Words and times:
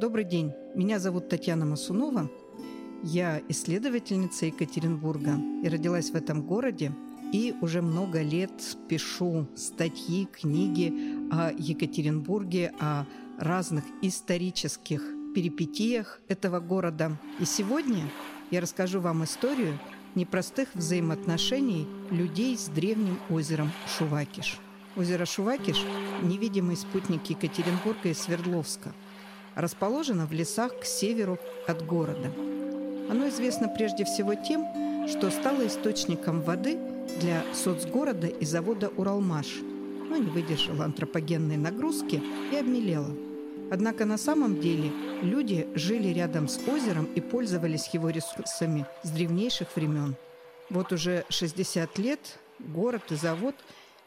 Добрый 0.00 0.22
день, 0.22 0.52
меня 0.76 1.00
зовут 1.00 1.28
Татьяна 1.28 1.66
Масунова. 1.66 2.30
Я 3.02 3.42
исследовательница 3.48 4.46
Екатеринбурга 4.46 5.32
и 5.64 5.68
родилась 5.68 6.10
в 6.10 6.14
этом 6.14 6.42
городе. 6.42 6.92
И 7.32 7.52
уже 7.60 7.82
много 7.82 8.22
лет 8.22 8.52
пишу 8.88 9.48
статьи, 9.56 10.26
книги 10.26 10.94
о 11.32 11.50
Екатеринбурге, 11.50 12.72
о 12.78 13.06
разных 13.40 13.82
исторических 14.00 15.02
перипетиях 15.34 16.20
этого 16.28 16.60
города. 16.60 17.18
И 17.40 17.44
сегодня 17.44 18.04
я 18.52 18.60
расскажу 18.60 19.00
вам 19.00 19.24
историю 19.24 19.80
непростых 20.14 20.68
взаимоотношений 20.74 21.88
людей 22.12 22.56
с 22.56 22.68
древним 22.68 23.18
озером 23.30 23.72
Шувакиш. 23.98 24.60
Озеро 24.94 25.24
Шувакиш– 25.24 25.84
невидимый 26.22 26.76
спутник 26.76 27.26
Екатеринбурга 27.26 28.10
и 28.10 28.14
Свердловска. 28.14 28.94
Расположено 29.58 30.24
в 30.24 30.32
лесах 30.32 30.78
к 30.78 30.84
северу 30.84 31.36
от 31.66 31.84
города. 31.84 32.30
Оно 33.10 33.28
известно 33.28 33.68
прежде 33.68 34.04
всего 34.04 34.36
тем, 34.36 34.64
что 35.08 35.32
стало 35.32 35.66
источником 35.66 36.42
воды 36.42 36.78
для 37.18 37.42
соцгорода 37.52 38.28
и 38.28 38.44
завода 38.44 38.88
«Уралмаш», 38.90 39.48
но 40.08 40.16
не 40.16 40.30
выдержало 40.30 40.84
антропогенной 40.84 41.56
нагрузки 41.56 42.22
и 42.52 42.56
обмелело. 42.56 43.10
Однако 43.72 44.04
на 44.04 44.16
самом 44.16 44.60
деле 44.60 44.92
люди 45.22 45.66
жили 45.74 46.10
рядом 46.10 46.46
с 46.46 46.60
озером 46.68 47.06
и 47.06 47.20
пользовались 47.20 47.88
его 47.88 48.10
ресурсами 48.10 48.86
с 49.02 49.10
древнейших 49.10 49.74
времен. 49.74 50.14
Вот 50.70 50.92
уже 50.92 51.24
60 51.30 51.98
лет 51.98 52.38
город 52.60 53.10
и 53.10 53.16
завод 53.16 53.56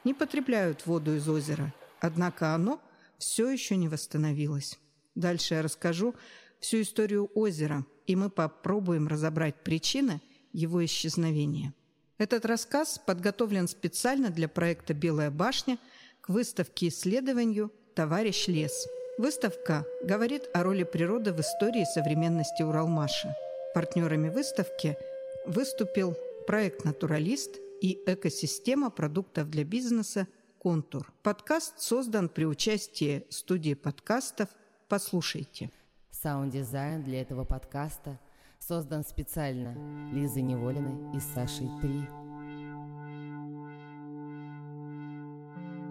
не 0.06 0.14
потребляют 0.14 0.86
воду 0.86 1.14
из 1.14 1.28
озера, 1.28 1.74
однако 2.00 2.56
оно 2.56 2.80
все 3.18 3.50
еще 3.50 3.76
не 3.76 3.90
восстановилось. 3.90 4.80
Дальше 5.16 5.56
я 5.56 5.62
расскажу 5.62 6.16
всю 6.60 6.82
историю 6.82 7.30
озера, 7.34 7.86
и 8.08 8.16
мы 8.16 8.30
попробуем 8.30 9.08
разобрать 9.08 9.56
причины 9.64 10.22
его 10.54 10.84
исчезновения. 10.86 11.74
Этот 12.18 12.46
рассказ 12.46 13.00
подготовлен 13.06 13.68
специально 13.68 14.30
для 14.30 14.48
проекта 14.48 14.94
«Белая 14.94 15.32
башня» 15.32 15.80
к 16.22 16.30
выставке 16.30 16.90
исследованию 16.90 17.72
«Товарищ 17.96 18.48
лес». 18.48 18.88
Выставка 19.18 19.86
говорит 20.04 20.44
о 20.54 20.64
роли 20.64 20.84
природы 20.84 21.34
в 21.34 21.42
истории 21.42 21.84
современности 21.84 22.62
Уралмаша. 22.64 23.36
Партнерами 23.74 24.30
выставки 24.30 24.98
выступил 25.46 26.16
проект 26.48 26.86
«Натуралист» 26.86 27.58
и 27.82 28.00
экосистема 28.06 28.92
продуктов 28.92 29.50
для 29.50 29.64
бизнеса 29.64 30.28
«Контур». 30.60 31.12
Подкаст 31.24 31.82
создан 31.82 32.30
при 32.30 32.46
участии 32.46 33.26
студии 33.30 33.74
подкастов 33.74 34.50
«Послушайте». 34.92 35.72
Саунд-дизайн 36.12 37.02
для 37.02 37.22
этого 37.22 37.46
подкаста– 37.46 38.20
создан 38.60 39.06
специально 39.06 39.74
Лизой 40.12 40.42
Неволиной 40.42 41.16
и 41.16 41.20
Сашей 41.22 41.70
Три. 41.80 42.02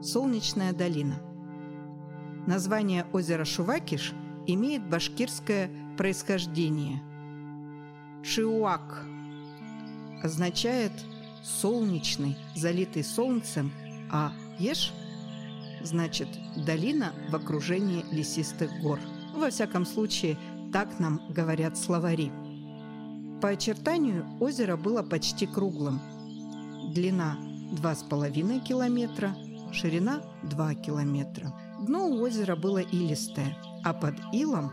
Солнечная 0.02 0.74
долина. 0.74 1.14
Название 2.46 3.06
озера 3.14 3.46
Шувакиш 3.46 4.12
имеет 4.46 4.86
башкирское 4.86 5.70
происхождение. 5.96 7.00
Шиуак 8.22 9.06
означает 10.22 10.92
солнечный, 11.42 12.36
залитый 12.54 13.04
солнцем, 13.04 13.72
а 14.12 14.34
Еш 14.58 14.92
значит 15.82 16.28
долина 16.56 17.12
в 17.30 17.36
окружении 17.36 18.04
лесистых 18.12 18.70
гор. 18.80 18.98
Во 19.34 19.50
всяком 19.50 19.86
случае, 19.86 20.36
так 20.72 20.98
нам 20.98 21.20
говорят 21.30 21.76
словари. 21.76 22.30
По 23.40 23.50
очертанию 23.50 24.26
озеро 24.40 24.76
было 24.76 25.02
почти 25.02 25.46
круглым. 25.46 26.00
Длина 26.92 27.38
2,5 27.72 28.60
километра, 28.60 29.34
ширина 29.72 30.22
2 30.42 30.74
километра. 30.74 31.52
Дно 31.80 32.08
у 32.08 32.20
озера 32.20 32.56
было 32.56 32.78
илистое, 32.78 33.56
а 33.84 33.94
под 33.94 34.14
илом 34.32 34.72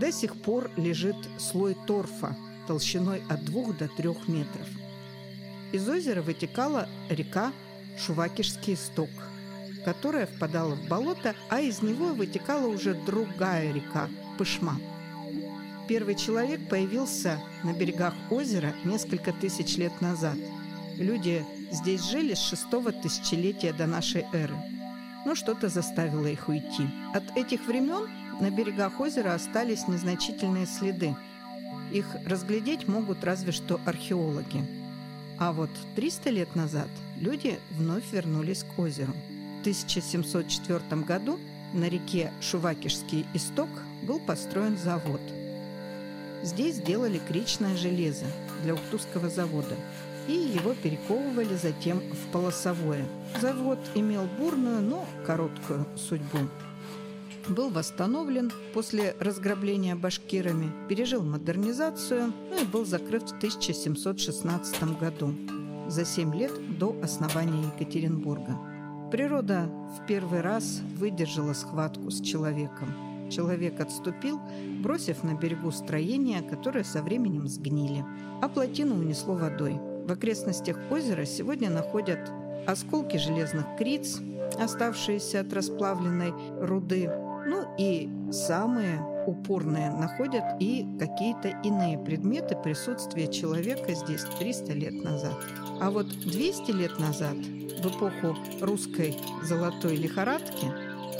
до 0.00 0.12
сих 0.12 0.42
пор 0.42 0.70
лежит 0.76 1.16
слой 1.38 1.76
торфа 1.86 2.36
толщиной 2.66 3.22
от 3.28 3.44
2 3.44 3.72
до 3.74 3.88
3 3.88 4.08
метров. 4.28 4.68
Из 5.72 5.88
озера 5.88 6.22
вытекала 6.22 6.88
река 7.08 7.52
Шувакишский 7.98 8.74
исток, 8.74 9.10
которая 9.84 10.26
впадала 10.26 10.74
в 10.74 10.88
болото, 10.88 11.34
а 11.48 11.60
из 11.60 11.82
него 11.82 12.14
вытекала 12.14 12.66
уже 12.66 12.94
другая 12.94 13.72
река 13.72 14.08
Пышма– 14.38 14.80
Первый 15.86 16.14
человек 16.14 16.66
появился 16.68 17.38
на 17.62 17.74
берегах 17.74 18.14
озера 18.30 18.72
несколько 18.84 19.32
тысяч 19.32 19.76
лет 19.76 20.00
назад. 20.00 20.36
Люди 20.96 21.44
здесь 21.70 22.02
жили 22.04 22.32
с 22.32 22.38
шестого 22.38 22.90
тысячелетия 22.90 23.72
до 23.72 23.86
нашей 23.86 24.24
эры. 24.32 24.54
Но 25.26 25.34
что-то 25.34 25.68
заставило 25.68 26.26
их 26.26 26.48
уйти. 26.48 26.88
От 27.12 27.36
этих 27.36 27.66
времен 27.66 28.08
на 28.40 28.50
берегах 28.50 28.98
озера 28.98 29.34
остались 29.34 29.86
незначительные 29.86 30.66
следы. 30.66 31.14
Их 31.92 32.06
разглядеть 32.24 32.88
могут 32.88 33.22
разве 33.22 33.52
что 33.52 33.78
археологи. 33.84 34.64
А 35.38 35.52
вот 35.52 35.70
300 35.96 36.30
лет 36.30 36.54
назад 36.54 36.88
люди 37.20 37.58
вновь 37.72 38.10
вернулись 38.12 38.64
к 38.64 38.78
озеру. 38.78 39.12
В 39.64 39.66
1704 39.66 41.02
году 41.02 41.38
на 41.72 41.88
реке 41.88 42.32
Шувакишский 42.42 43.24
исток 43.32 43.70
был 44.06 44.20
построен 44.20 44.76
завод– 44.76 45.20
Здесь 46.44 46.76
делали 46.76 47.18
кричное 47.26 47.74
железо 47.74 48.26
для 48.62 48.74
Ухтузского 48.74 49.30
завода, 49.30 49.76
и 50.28 50.32
его 50.32 50.74
перековывали 50.74 51.56
затем 51.56 52.00
в 52.00 52.32
полосовое. 52.32 53.06
Завод 53.40 53.78
имел 53.94 54.26
бурную, 54.38 54.82
но 54.82 55.06
короткую 55.24 55.86
судьбу. 55.96 56.40
Был 57.48 57.70
восстановлен 57.70 58.52
после 58.74 59.16
разграбления 59.20 59.96
башкирами, 59.96 60.70
пережил 60.86 61.22
модернизацию, 61.22 62.34
ну 62.50 62.62
и 62.62 62.66
был 62.66 62.84
закрыт 62.84 63.22
в 63.22 63.36
1716 63.38 64.82
году, 65.00 65.34
за 65.88 66.04
семь 66.04 66.34
лет 66.34 66.52
до 66.78 66.94
основания 67.02 67.72
Екатеринбурга. 67.74 68.73
Природа 69.14 69.68
в 69.96 70.06
первый 70.08 70.40
раз 70.40 70.80
выдержала 70.96 71.52
схватку 71.52 72.10
с 72.10 72.20
человеком– 72.20 72.92
Человек 73.30 73.80
отступил, 73.80 74.40
бросив 74.82 75.22
на 75.22 75.34
берегу 75.34 75.70
строения, 75.72 76.42
которые 76.42 76.84
со 76.84 77.02
временем 77.02 77.48
сгнили. 77.48 78.04
А 78.42 78.48
плотину 78.48 78.96
унесло 78.96 79.34
водой. 79.34 79.80
В 80.06 80.12
окрестностях 80.12 80.76
озера 80.90 81.24
сегодня 81.24 81.70
находят 81.70 82.30
осколки 82.66 83.16
железных 83.16 83.64
криц, 83.78 84.20
оставшиеся 84.60 85.40
от 85.40 85.52
расплавленной 85.52 86.32
руды, 86.60 87.10
ну 87.46 87.64
и 87.78 88.08
самые 88.30 89.00
упорные 89.26 89.90
находят 89.90 90.44
и 90.60 90.86
какие-то 90.98 91.48
иные 91.64 91.98
предметы 91.98 92.56
присутствия 92.56 93.26
человека 93.26 93.94
здесь 93.94 94.24
300 94.38 94.72
лет 94.74 95.02
назад. 95.02 95.34
А 95.80 95.90
вот 95.90 96.08
200 96.08 96.70
лет 96.72 96.98
назад, 96.98 97.36
в 97.84 97.96
эпоху 97.96 98.36
русской 98.60 99.14
золотой 99.42 99.96
лихорадки, 99.96 100.66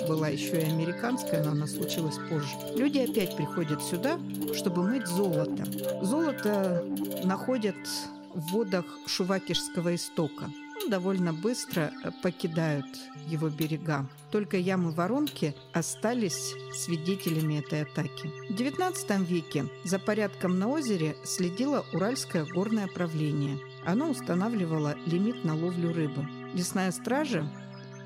была 0.08 0.28
еще 0.28 0.60
и 0.60 0.64
американская, 0.64 1.44
но 1.44 1.52
она 1.52 1.66
случилась 1.66 2.16
позже. 2.28 2.54
Люди 2.74 2.98
опять 2.98 3.36
приходят 3.36 3.82
сюда, 3.82 4.18
чтобы 4.54 4.82
мыть 4.82 5.06
золото. 5.06 5.64
Золото 6.02 6.84
находят 7.24 7.76
в 8.34 8.52
водах 8.52 8.84
Шувакишского 9.06 9.94
истока. 9.94 10.50
Ну, 10.74 10.88
довольно 10.88 11.32
быстро 11.32 11.92
покидают 12.22 12.86
его 13.28 13.48
берега. 13.48 14.06
Только 14.30 14.56
ямы-воронки 14.56 15.54
остались 15.72 16.54
свидетелями 16.74 17.60
этой 17.60 17.82
атаки. 17.82 18.30
В 18.48 18.54
XIX 18.54 19.24
веке 19.24 19.66
за 19.84 19.98
порядком 19.98 20.58
на 20.58 20.68
озере 20.68 21.16
следило 21.24 21.84
Уральское 21.92 22.44
горное 22.44 22.88
правление. 22.88 23.58
Оно 23.86 24.10
устанавливало 24.10 24.96
лимит 25.06 25.44
на 25.44 25.54
ловлю 25.54 25.92
рыбы. 25.92 26.26
Лесная 26.54 26.92
стража 26.92 27.44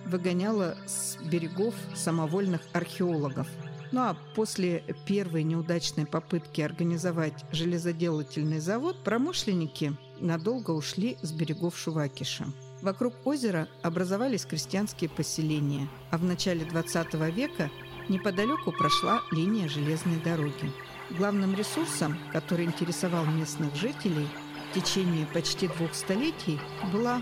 выгоняла 0.07 0.75
с 0.87 1.19
берегов 1.23 1.75
самовольных 1.95 2.63
археологов. 2.73 3.47
Ну 3.93 4.01
а 4.01 4.17
после 4.35 4.85
первой 5.07 5.43
неудачной 5.43 6.07
попытки 6.07 6.63
организовать 6.63 7.45
железоделательный 7.53 8.61
завод, 8.61 9.05
промышленники 9.05 9.95
надолго 10.19 10.71
ушли 10.71 11.19
с 11.21 11.31
берегов 11.33 11.77
Шувакиша. 11.79 12.47
Вокруг 12.81 13.15
озера 13.27 13.69
образовались 13.83 14.47
крестьянские 14.47 15.11
поселения, 15.11 15.87
а 16.11 16.17
в 16.17 16.25
начале 16.25 16.65
20 16.65 17.15
века 17.35 17.71
неподалеку 18.09 18.73
прошла 18.73 19.21
линия 19.31 19.69
железной 19.69 20.21
дороги. 20.21 20.73
Главным 21.11 21.55
ресурсом, 21.55 22.17
который 22.33 22.65
интересовал 22.65 23.27
местных 23.27 23.75
жителей 23.75 24.29
в 24.71 24.75
течение 24.75 25.27
почти 25.27 25.69
двух 25.69 25.95
столетий, 25.95 26.59
была 26.93 27.21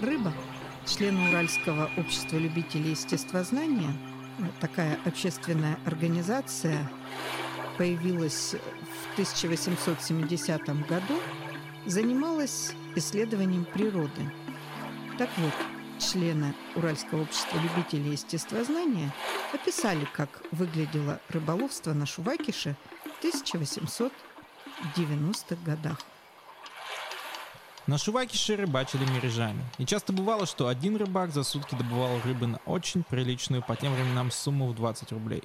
рыба– 0.00 0.32
члены 0.90 1.28
Уральского 1.28 1.90
общества 1.96 2.36
любителей 2.36 2.90
естествознания, 2.90 3.92
такая 4.60 4.98
общественная 5.04 5.78
организация, 5.84 6.90
появилась 7.78 8.54
в 8.54 9.12
1870 9.12 10.88
году, 10.88 11.20
занималась 11.86 12.72
исследованием 12.96 13.64
природы. 13.64 14.32
Так 15.16 15.28
вот, 15.38 15.54
члены 16.00 16.54
Уральского 16.74 17.22
общества 17.22 17.56
любителей 17.58 18.10
естествознания 18.12 19.12
описали, 19.52 20.08
как 20.12 20.42
выглядело 20.50 21.20
рыболовство 21.28 21.92
на 21.92 22.04
Шувакише 22.04 22.74
в 23.04 23.24
1890-х 23.24 25.56
годах. 25.64 26.00
На 27.90 27.98
Шувакише 27.98 28.54
рыбачили 28.54 29.04
мережами. 29.04 29.64
И 29.78 29.84
часто 29.84 30.12
бывало, 30.12 30.46
что 30.46 30.68
один 30.68 30.94
рыбак 30.94 31.32
за 31.32 31.42
сутки 31.42 31.74
добывал 31.74 32.20
рыбы 32.24 32.46
на 32.46 32.58
очень 32.58 33.02
приличную 33.02 33.64
по 33.64 33.74
тем 33.74 33.92
временам 33.92 34.30
сумму 34.30 34.68
в 34.68 34.76
20 34.76 35.10
рублей. 35.10 35.42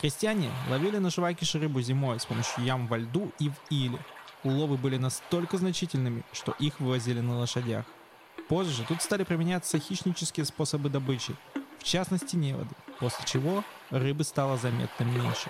Крестьяне 0.00 0.50
ловили 0.68 0.98
на 0.98 1.10
Шувакише 1.10 1.60
рыбу 1.60 1.80
зимой 1.82 2.18
с 2.18 2.26
помощью 2.26 2.64
ям 2.64 2.88
во 2.88 2.98
льду 2.98 3.30
и 3.38 3.48
в 3.48 3.54
иле. 3.70 4.00
Уловы 4.42 4.76
были 4.76 4.96
настолько 4.96 5.56
значительными, 5.56 6.24
что 6.32 6.50
их 6.58 6.80
вывозили 6.80 7.20
на 7.20 7.38
лошадях. 7.38 7.84
Позже 8.48 8.84
тут 8.88 9.00
стали 9.00 9.22
применяться 9.22 9.78
хищнические 9.78 10.46
способы 10.46 10.88
добычи, 10.88 11.36
в 11.78 11.84
частности 11.84 12.34
неводы, 12.34 12.74
после 12.98 13.24
чего 13.24 13.62
рыбы 13.90 14.24
стало 14.24 14.56
заметно 14.56 15.04
меньше. 15.04 15.48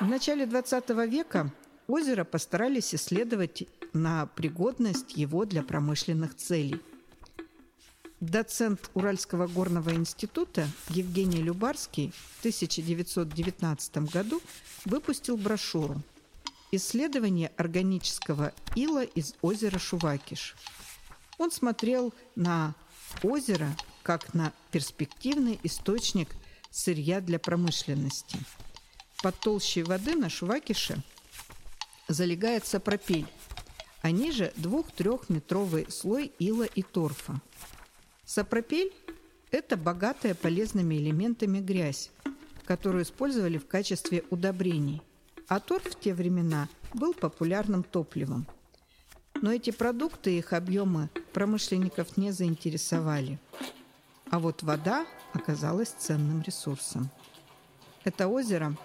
В 0.00 0.06
начале 0.06 0.46
20 0.46 0.88
века 1.06 1.50
озеро 1.86 2.24
постарались 2.24 2.94
исследовать 2.94 3.64
на 3.92 4.26
пригодность 4.26 5.16
его 5.16 5.44
для 5.44 5.62
промышленных 5.62 6.34
целей. 6.36 6.80
Доцент 8.20 8.90
Уральского 8.94 9.46
горного 9.46 9.90
института 9.94 10.66
Евгений 10.88 11.42
Любарский 11.42 12.12
в 12.36 12.38
1919 12.40 13.98
году 14.10 14.40
выпустил 14.84 15.36
брошюру 15.36 16.00
«Исследование 16.72 17.52
органического 17.56 18.52
ила 18.76 19.04
из 19.04 19.34
озера 19.42 19.78
Шувакиш». 19.78 20.56
Он 21.38 21.50
смотрел 21.50 22.14
на 22.34 22.74
озеро 23.22 23.76
как 24.02 24.32
на 24.32 24.52
перспективный 24.70 25.58
источник 25.62 26.28
сырья 26.70 27.20
для 27.20 27.38
промышленности. 27.38 28.38
Под 29.22 29.38
толщей 29.40 29.82
воды 29.82 30.14
на 30.14 30.28
Шувакише 30.28 31.02
залегает 32.08 32.66
сапропель– 32.66 33.26
а 34.04 34.10
ниже 34.10 34.52
двух-трехметровый 34.56 35.90
слой 35.90 36.30
ила 36.38 36.64
и 36.64 36.82
торфа. 36.82 37.40
Сапропель– 38.26 38.92
это 39.50 39.78
богатая 39.78 40.34
полезными 40.34 40.96
элементами 40.96 41.58
грязь, 41.58 42.10
которую 42.66 43.04
использовали 43.04 43.56
в 43.56 43.66
качестве 43.66 44.22
удобрений, 44.28 45.00
а 45.48 45.58
торф 45.58 45.84
в 45.84 45.98
те 45.98 46.12
времена 46.12 46.68
был 46.92 47.14
популярным 47.14 47.82
топливом. 47.82 48.46
Но 49.40 49.50
эти 49.50 49.70
продукты 49.70 50.34
и 50.34 50.38
их 50.38 50.52
объемы 50.52 51.08
промышленников 51.32 52.18
не 52.18 52.30
заинтересовали. 52.30 53.38
А 54.30 54.38
вот 54.38 54.62
вода 54.62 55.06
оказалась 55.32 55.88
ценным 55.88 56.42
ресурсом. 56.42 57.08
Это 58.04 58.28
озеро 58.28 58.76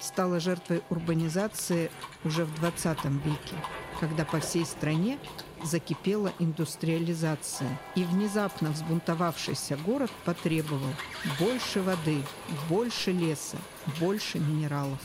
стало 0.00 0.40
жертвой 0.40 0.82
урбанизации 0.90 1.90
уже 2.24 2.44
в 2.44 2.54
20 2.56 3.04
веке 3.04 3.56
когда 4.00 4.24
по 4.24 4.40
всей 4.40 4.64
стране 4.64 5.18
закипела 5.62 6.32
индустриализация, 6.38 7.78
и 7.94 8.04
внезапно 8.04 8.70
взбунтовавшийся 8.70 9.76
город 9.76 10.10
потребовал 10.24 10.94
больше 11.38 11.82
воды, 11.82 12.22
больше 12.68 13.12
леса, 13.12 13.56
больше 13.98 14.38
минералов. 14.38 15.00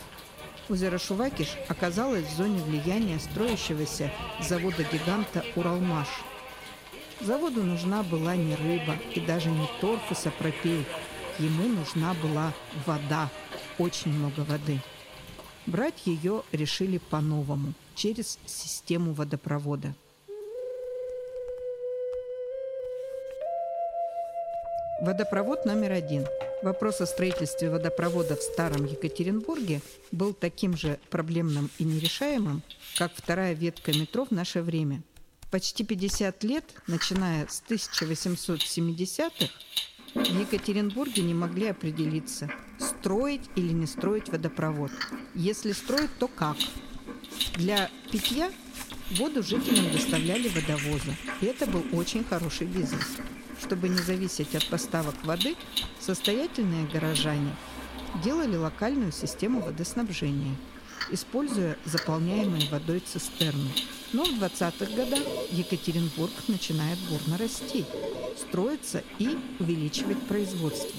Озеро 0.69 0.97
Шувакиш 0.97 1.57
оказалось 1.67 2.25
в 2.25 2.37
зоне 2.37 2.63
влияния 2.63 3.19
строящегося 3.19 4.11
завода-гиганта 4.39 5.43
«Уралмаш». 5.55 6.07
Заводу 7.19 7.63
нужна 7.63 8.03
была 8.03 8.35
не 8.35 8.55
рыба 8.55 8.95
и 9.13 9.19
даже 9.19 9.49
не 9.49 9.67
торф 9.81 10.11
и 10.11 10.15
сапропель. 10.15 10.85
Ему 11.39 11.67
нужна 11.67 12.13
была 12.21 12.53
вода, 12.85 13.29
очень 13.79 14.11
много 14.13 14.41
воды. 14.41 14.79
Брать 15.65 16.05
ее 16.05 16.43
решили 16.51 16.97
по-новому– 16.97 17.73
через 17.95 18.39
систему 18.45 19.13
водопровода. 19.13 19.93
Водопровод 25.01 25.65
номер 25.65 25.91
один. 25.91 26.25
Вопрос 26.61 27.01
о 27.01 27.05
строительстве 27.05 27.69
водопровода 27.69 28.37
в 28.37 28.41
Старом 28.41 28.85
Екатеринбурге 28.85 29.81
был 30.11 30.33
таким 30.33 30.77
же 30.77 30.97
проблемным 31.09 31.69
и 31.77 31.83
нерешаемым, 31.83 32.61
как 32.97 33.11
вторая 33.13 33.53
ветка 33.53 33.91
метро 33.91 34.25
в 34.25 34.31
наше 34.31 34.61
время. 34.61 35.01
Почти 35.51 35.83
50 35.83 36.43
лет, 36.45 36.63
начиная 36.87 37.47
с 37.47 37.61
1870-х, 37.67 39.51
в 40.15 40.39
Екатеринбурге 40.39 41.21
не 41.21 41.33
могли 41.33 41.67
определиться, 41.67 42.49
строить 43.03 43.41
или 43.57 43.73
не 43.73 43.85
строить 43.85 44.29
водопровод. 44.29 44.89
Если 45.35 45.73
строить, 45.73 46.17
то 46.19 46.29
как– 46.29 46.55
для 47.57 47.89
питья 48.09 48.49
воду 49.11 49.43
жителям 49.43 49.91
доставляли 49.91 50.47
водовозы, 50.47 51.17
и 51.41 51.47
это 51.47 51.65
был 51.65 51.83
очень 51.91 52.23
хороший 52.23 52.65
бизнес. 52.65 53.17
Чтобы 53.61 53.89
не 53.89 53.97
зависеть 53.97 54.55
от 54.55 54.65
поставок 54.69 55.15
воды, 55.25 55.55
состоятельные 55.99 56.87
горожане 56.87 57.53
делали 58.23 58.55
локальную 58.55 59.11
систему 59.11 59.59
водоснабжения, 59.59 60.55
используя 61.11 61.77
заполняемые 61.83 62.69
водой 62.69 63.01
цистерны. 63.01 63.71
Но 64.13 64.23
в 64.23 64.41
20-х 64.41 64.95
годах 64.95 65.23
Екатеринбург 65.51 66.31
начинает 66.47 66.97
бурно 67.09 67.37
расти, 67.37 67.83
строиться 68.37 69.03
и 69.19 69.37
увеличивать 69.59 70.21
производство. 70.21 70.89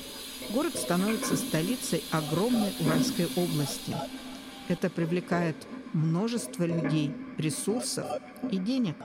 Город 0.51 0.77
становится 0.77 1.37
столицей 1.37 2.03
огромной 2.11 2.73
Уральской 2.81 3.27
области. 3.37 3.95
Это 4.69 4.91
привлекает 4.91 5.57
множество 5.93 6.65
людей, 6.65 7.13
ресурсов 7.39 8.07
и 8.51 8.59
денег. 8.59 8.97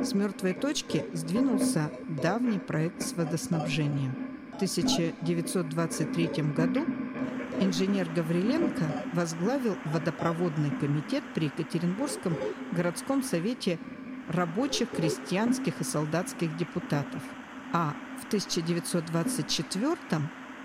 С 0.00 0.14
мертвой 0.14 0.54
точки 0.54 1.04
сдвинулся 1.12 1.90
давний 2.22 2.58
проект 2.58 3.02
с 3.02 3.12
водоснабжением. 3.14 4.14
В 4.52 4.56
1923 4.56 6.42
году 6.54 6.84
инженер 7.60 8.08
Гавриленко 8.14 9.04
возглавил 9.14 9.76
водопроводный 9.86 10.70
комитет 10.70 11.22
при 11.34 11.46
Екатеринбургском 11.46 12.36
городском 12.72 13.22
совете 13.22 13.78
рабочих, 14.28 14.90
крестьянских 14.90 15.80
и 15.80 15.84
солдатских 15.84 16.56
депутатов. 16.56 17.22
А 17.72 17.94
в 18.20 18.26
1924 18.26 19.96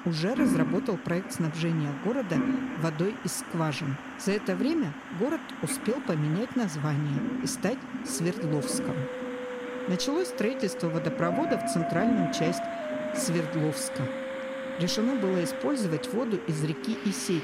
уже 0.06 0.34
разработал 0.36 0.98
проект 0.98 1.34
снабжения 1.34 1.92
города 2.04 2.38
водой 2.82 3.16
из 3.24 3.38
скважин. 3.38 3.96
За 4.20 4.32
это 4.32 4.56
время 4.56 4.94
город 5.20 5.42
успел 5.62 5.96
поменять 6.06 6.56
название 6.56 7.20
и 7.44 7.48
стать 7.48 7.78
Свердловском. 8.06 8.96
Началось 9.88 10.28
строительство 10.28 10.90
водопровода 10.90 11.58
в 11.58 11.72
центральную 11.72 12.34
часть 12.34 12.62
Свердловска. 13.16 14.08
Решено 14.80 15.16
было 15.16 15.44
использовать 15.44 16.12
воду 16.14 16.40
из 16.48 16.64
реки 16.64 16.98
Исеть, 17.06 17.44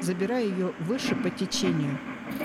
забирая 0.00 0.44
ее 0.44 0.72
выше 0.80 1.14
по 1.16 1.30
течению, 1.30 1.98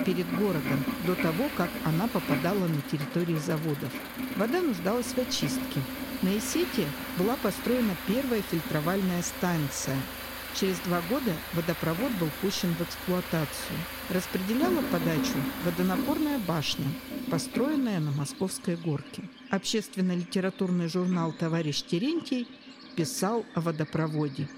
перед 0.04 0.28
городом, 0.36 0.84
до 1.06 1.14
того, 1.14 1.44
как 1.56 1.70
она 1.84 2.08
попадала 2.08 2.66
на 2.66 2.80
территории 2.90 3.36
заводов. 3.36 3.92
Вода 4.36 4.60
нуждалась 4.60 5.06
в 5.06 5.18
очистке– 5.18 5.80
на 6.22 6.38
Исете 6.38 6.86
была 7.18 7.36
построена 7.36 7.96
первая 8.06 8.42
фильтровальная 8.42 9.22
станция. 9.22 9.96
Через 10.58 10.78
два 10.80 11.02
года 11.10 11.32
водопровод 11.52 12.12
был 12.12 12.30
пущен 12.40 12.74
в 12.74 12.82
эксплуатацию. 12.82 13.78
Распределяла 14.08 14.80
подачу 14.90 15.34
водонапорная 15.64 16.38
башня, 16.38 16.86
построенная 17.30 18.00
на 18.00 18.10
Московской 18.12 18.76
горке. 18.76 19.22
Общественно-литературный 19.50 20.88
журнал 20.88 21.32
«Товарищ 21.32 21.82
Терентий» 21.82 22.48
писал 22.96 23.44
о 23.54 23.60
водопроводе. 23.60 24.48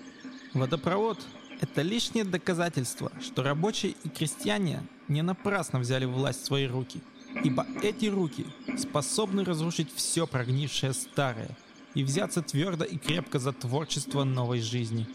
Водопровод– 0.55 1.19
это 1.61 1.83
лишнее 1.83 2.25
доказательство, 2.25 3.11
что 3.21 3.43
рабочие 3.43 3.97
и 4.05 4.09
крестьяне 4.09 4.83
не 5.09 5.23
напрасно 5.23 5.81
взяли 5.81 6.05
власть 6.05 6.43
в 6.43 6.47
свои 6.47 6.67
руки– 6.67 7.01
ибо 7.45 7.67
эти 7.83 8.07
руки 8.07 8.47
способны 8.79 9.45
разрушить 9.45 9.93
все 9.95 10.27
прогнившее 10.27 10.93
старое 10.93 11.51
и 11.95 12.05
взяться 12.05 12.43
твердо 12.43 12.85
и 12.85 12.97
крепко 12.97 13.39
за 13.39 13.53
творчество 13.53 14.25
новой 14.25 14.61
жизни. 14.61 15.07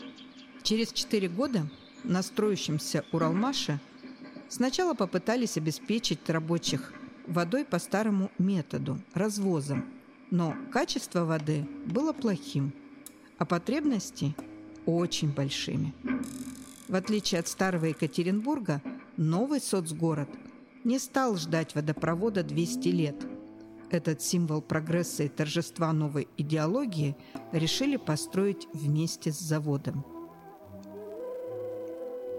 Через 0.64 0.92
четыре 0.92 1.30
года 1.30 1.70
на 2.04 2.22
строящемся 2.24 3.06
Уралмаше 3.12 3.80
сначала 4.50 4.94
попытались 4.94 5.58
обеспечить 5.58 6.30
рабочих 6.30 6.94
водой 7.28 7.66
по 7.66 7.80
старому 7.80 8.32
методу– 8.38 9.00
развозом, 9.14 9.86
но 10.32 10.56
качество 10.72 11.26
воды 11.26 11.68
было 11.86 12.14
плохим, 12.14 12.74
а 13.38 13.46
потребности– 13.46 14.36
очень 14.86 15.32
большими. 15.32 15.94
В 16.88 16.96
отличие 16.96 17.40
от 17.40 17.48
старого 17.48 17.86
Екатеринбурга, 17.86 18.82
новый 19.18 19.62
соцгород 19.62 20.30
не 20.84 21.00
стал 21.00 21.38
ждать 21.38 21.76
водопровода 21.76 22.44
200 22.44 22.88
лет. 22.90 23.16
Этот 23.92 24.22
символ 24.22 24.62
прогресса 24.62 25.24
и 25.24 25.30
торжества 25.30 25.94
новой 25.94 26.28
идеологии 26.38 27.16
решили 27.52 27.98
построить 27.98 28.68
вместе 28.74 29.32
с 29.32 29.40
заводом. 29.40 30.06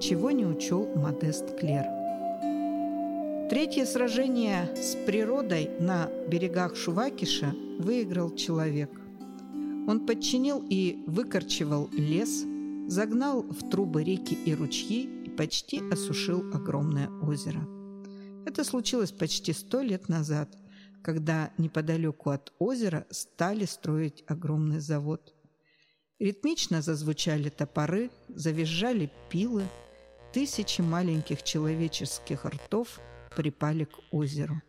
Чего 0.01 0.31
не 0.31 0.45
учел 0.45 0.87
Модест 0.97 1.57
Клер. 1.59 1.85
Третье 3.49 3.85
сражение 3.85 4.75
с 4.75 4.97
природой 5.07 5.71
на 5.79 6.09
берегах 6.29 6.77
Шувакиша 6.77 7.55
выиграл 7.79 8.35
человек. 8.35 8.91
Он 9.87 10.07
подчинил 10.07 10.65
и 10.69 11.05
выкорчевал 11.07 11.89
лес, 11.93 12.45
загнал 12.89 13.43
в 13.43 13.69
трубы 13.71 14.03
реки 14.03 14.35
и 14.35 14.55
ручьи 14.55 15.09
и 15.25 15.31
почти 15.31 15.83
осушил 15.91 16.43
огромное 16.55 17.11
озеро. 17.23 17.69
Это 18.47 18.65
случилось 18.65 19.13
почти 19.13 19.53
сто 19.53 19.83
лет 19.83 20.09
назад, 20.09 20.49
когда 21.05 21.53
неподалеку 21.59 22.31
от 22.31 22.53
озера 22.59 23.07
стали 23.11 23.67
строить 23.67 24.25
огромный 24.27 24.81
завод. 24.81 25.35
Ритмично 26.19 26.81
зазвучали 26.81 27.51
топоры, 27.51 28.11
завизжали 28.29 29.13
пилы, 29.29 29.65
тысячи 30.33 30.81
маленьких 30.81 31.43
человеческих 31.43 32.47
ртов 32.47 33.01
припали 33.37 33.85
к 33.85 33.99
озеру. 34.13 34.63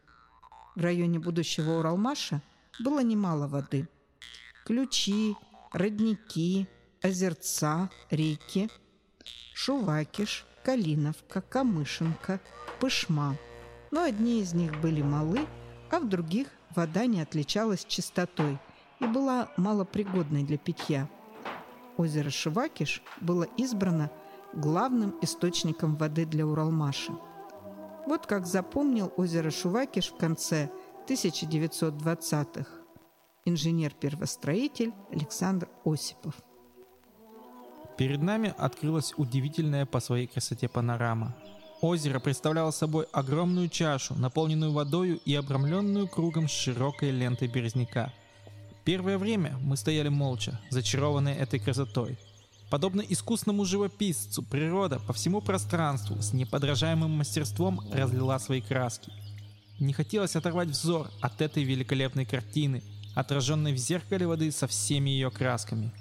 В 0.75 0.81
районе 0.81 1.19
будущего 1.19 1.79
Уралмаша 1.79 2.41
было 2.83 2.99
немало 2.99 3.47
воды. 3.47 3.87
Ключи, 4.65 5.35
родники, 5.71 6.67
озерца, 7.01 7.89
реки, 8.09 8.69
Шувакиш, 9.53 10.45
Калиновка, 10.65 11.41
Камышенка, 11.41 12.41
Пышма. 12.81 13.37
Но 13.91 14.03
одни 14.03 14.41
из 14.41 14.53
них 14.53 14.81
были 14.81 15.01
малы, 15.01 15.47
а 15.95 15.99
в 15.99 16.09
других 16.09 16.47
вода 16.75 17.05
не 17.05 17.21
отличалась 17.21 17.85
чистотой 17.85 18.59
и 18.99 19.05
была 19.05 19.49
малопригодной 19.55 20.43
для 20.43 20.57
питья. 20.57 21.07
Озеро 21.95 22.29
Шувакиш 22.29 23.01
было 23.21 23.43
избрано 23.55 24.11
главным 24.53 25.15
источником 25.21 25.95
воды 25.95 26.25
для 26.25 26.45
Уралмаша. 26.45 27.13
Вот 28.05 28.25
как 28.25 28.45
запомнил 28.45 29.13
озеро 29.15 29.51
Шувакиш 29.51 30.11
в 30.11 30.17
конце 30.17 30.69
1920-х 31.07 32.69
инженер-первостроитель 33.45 34.93
Александр 35.11 35.69
Осипов. 35.85 36.35
Перед 37.97 38.21
нами 38.21 38.53
открылась 38.57 39.13
удивительная 39.15 39.85
по 39.85 40.01
своей 40.01 40.27
красоте 40.27 40.67
панорама. 40.67 41.33
Озеро 41.81 42.19
представляло 42.19 42.71
собой 42.71 43.05
огромную 43.11 43.69
чашу, 43.69 44.15
наполненную 44.15 44.71
водою 44.71 45.19
и 45.25 45.35
обрамленную 45.35 46.07
кругом 46.07 46.47
широкой 46.47 47.11
лентой 47.11 47.47
березняка. 47.47 48.13
Первое 48.85 49.17
время 49.17 49.57
мы 49.61 49.77
стояли 49.77 50.09
молча, 50.09 50.59
зачарованные 50.69 51.35
этой 51.35 51.59
красотой. 51.59 52.17
Подобно 52.69 53.01
искусному 53.01 53.65
живописцу, 53.65 54.41
природа 54.41 54.99
по 54.99 55.13
всему 55.13 55.41
пространству 55.41 56.21
с 56.21 56.33
неподражаемым 56.33 57.11
мастерством 57.11 57.81
разлила 57.91 58.39
свои 58.39 58.61
краски. 58.61 59.11
Не 59.79 59.93
хотелось 59.93 60.35
оторвать 60.35 60.69
взор 60.69 61.09
от 61.21 61.41
этой 61.41 61.63
великолепной 61.63 62.25
картины, 62.25 62.83
отраженной 63.13 63.73
в 63.73 63.77
зеркале 63.77 64.25
воды 64.25 64.51
со 64.51 64.67
всеми 64.67 65.09
ее 65.09 65.29
красками. 65.29 65.91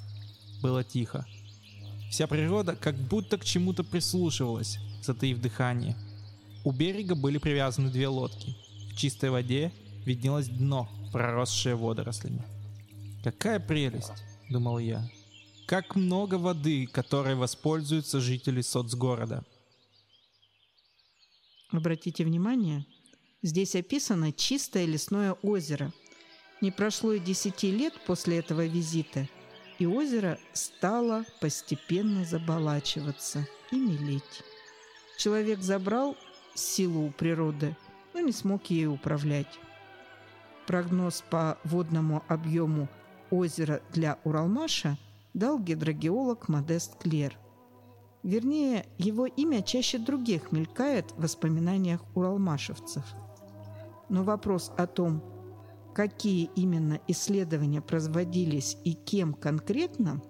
Было 0.63 0.85
тихо. 0.85 1.27
Вся 2.11 2.27
природа 2.27 2.77
как 2.77 2.97
будто 2.97 3.39
к 3.39 3.45
чему-то 3.45 3.83
прислушивалась, 3.83 4.79
затаив 5.03 5.41
дыхание. 5.41 5.97
У 6.65 6.73
берега 6.73 7.15
были 7.15 7.39
привязаны 7.39 7.91
две 7.91 8.09
лодки. 8.09 8.57
В 8.91 8.97
чистой 8.97 9.31
воде 9.31 9.73
виднелось 10.05 10.49
дно, 10.49 10.89
проросшее 11.13 11.75
водорослями. 11.75 12.43
«Какая 13.23 13.59
прелесть!»— 13.59 14.13
думал 14.51 14.79
я. 14.79 15.09
«Как 15.67 15.97
много 15.97 16.37
воды, 16.37 16.87
которой 16.87 17.35
воспользуются 17.35 18.21
жители 18.21 18.61
соцгорода!» 18.61 19.45
Обратите 21.71 22.25
внимание, 22.25 22.87
здесь 23.43 23.75
описано 23.75 24.33
чистое 24.33 24.85
лесное 24.85 25.33
озеро. 25.33 25.93
Не 26.61 26.71
прошло 26.71 27.13
и 27.13 27.19
десяти 27.19 27.71
лет 27.71 27.95
после 28.07 28.39
этого 28.39 28.65
визита— 28.67 29.29
и 29.79 29.87
озеро 29.87 30.39
стало 30.53 31.25
постепенно 31.41 32.25
заболачиваться 32.25 33.47
и 33.71 33.77
мелеть. 33.77 34.43
Человек 35.17 35.61
забрал 35.61 36.17
силу 36.55 37.07
у 37.07 37.11
природы, 37.11 37.77
но 38.13 38.21
не 38.21 38.33
смог 38.33 38.67
ею 38.67 38.93
управлять. 38.93 39.59
Прогноз 40.67 41.23
по 41.29 41.59
водному 41.65 42.23
объему 42.29 42.89
озера 43.31 43.83
для 43.93 44.19
Уралмаша 44.25 44.97
дал 45.35 45.59
гидрогеолог 45.59 46.49
Модест 46.49 46.97
Клер. 46.99 47.37
Вернее, 48.23 48.87
его 48.97 49.27
имя 49.27 49.63
чаще 49.63 49.99
других 49.99 50.53
мелькает 50.53 51.13
в 51.13 51.23
воспоминаниях 51.23 52.01
уралмашевцев. 52.15 53.05
Но 54.09 54.23
вопрос 54.23 54.73
о 54.79 54.87
том, 54.87 55.23
какие 55.95 56.51
именно 56.57 57.01
исследования 57.09 57.81
производились 57.81 58.77
и 58.85 58.93
кем 58.93 59.33
конкретно 59.33 60.21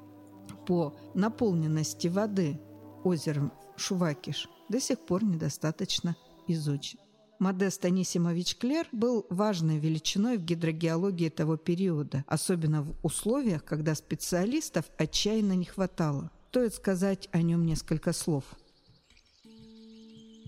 по 0.67 0.95
наполненности 1.15 2.09
воды 2.09 2.61
озером 3.03 3.53
Шувакиш 3.77 4.49
до 4.69 4.81
сих 4.81 5.01
пор 5.01 5.25
недостаточно 5.25 6.17
изучен. 6.47 6.99
Модест 7.41 7.85
Анисимович 7.85 8.57
Клер 8.57 8.87
был 8.93 9.27
важной 9.29 9.79
величиной 9.79 10.39
в 10.39 10.45
гидрогеологии 10.45 11.29
того 11.29 11.57
периода, 11.57 12.25
особенно 12.29 12.83
в 12.83 12.95
условиях, 13.03 13.65
когда 13.65 13.95
специалистов 13.95 14.85
отчаянно 14.97 15.55
не 15.55 15.65
хватало. 15.65 16.31
Стоит 16.51 16.75
сказать 16.75 17.29
о 17.33 17.43
нем 17.43 17.67
несколько 17.67 18.13
слов– 18.13 18.45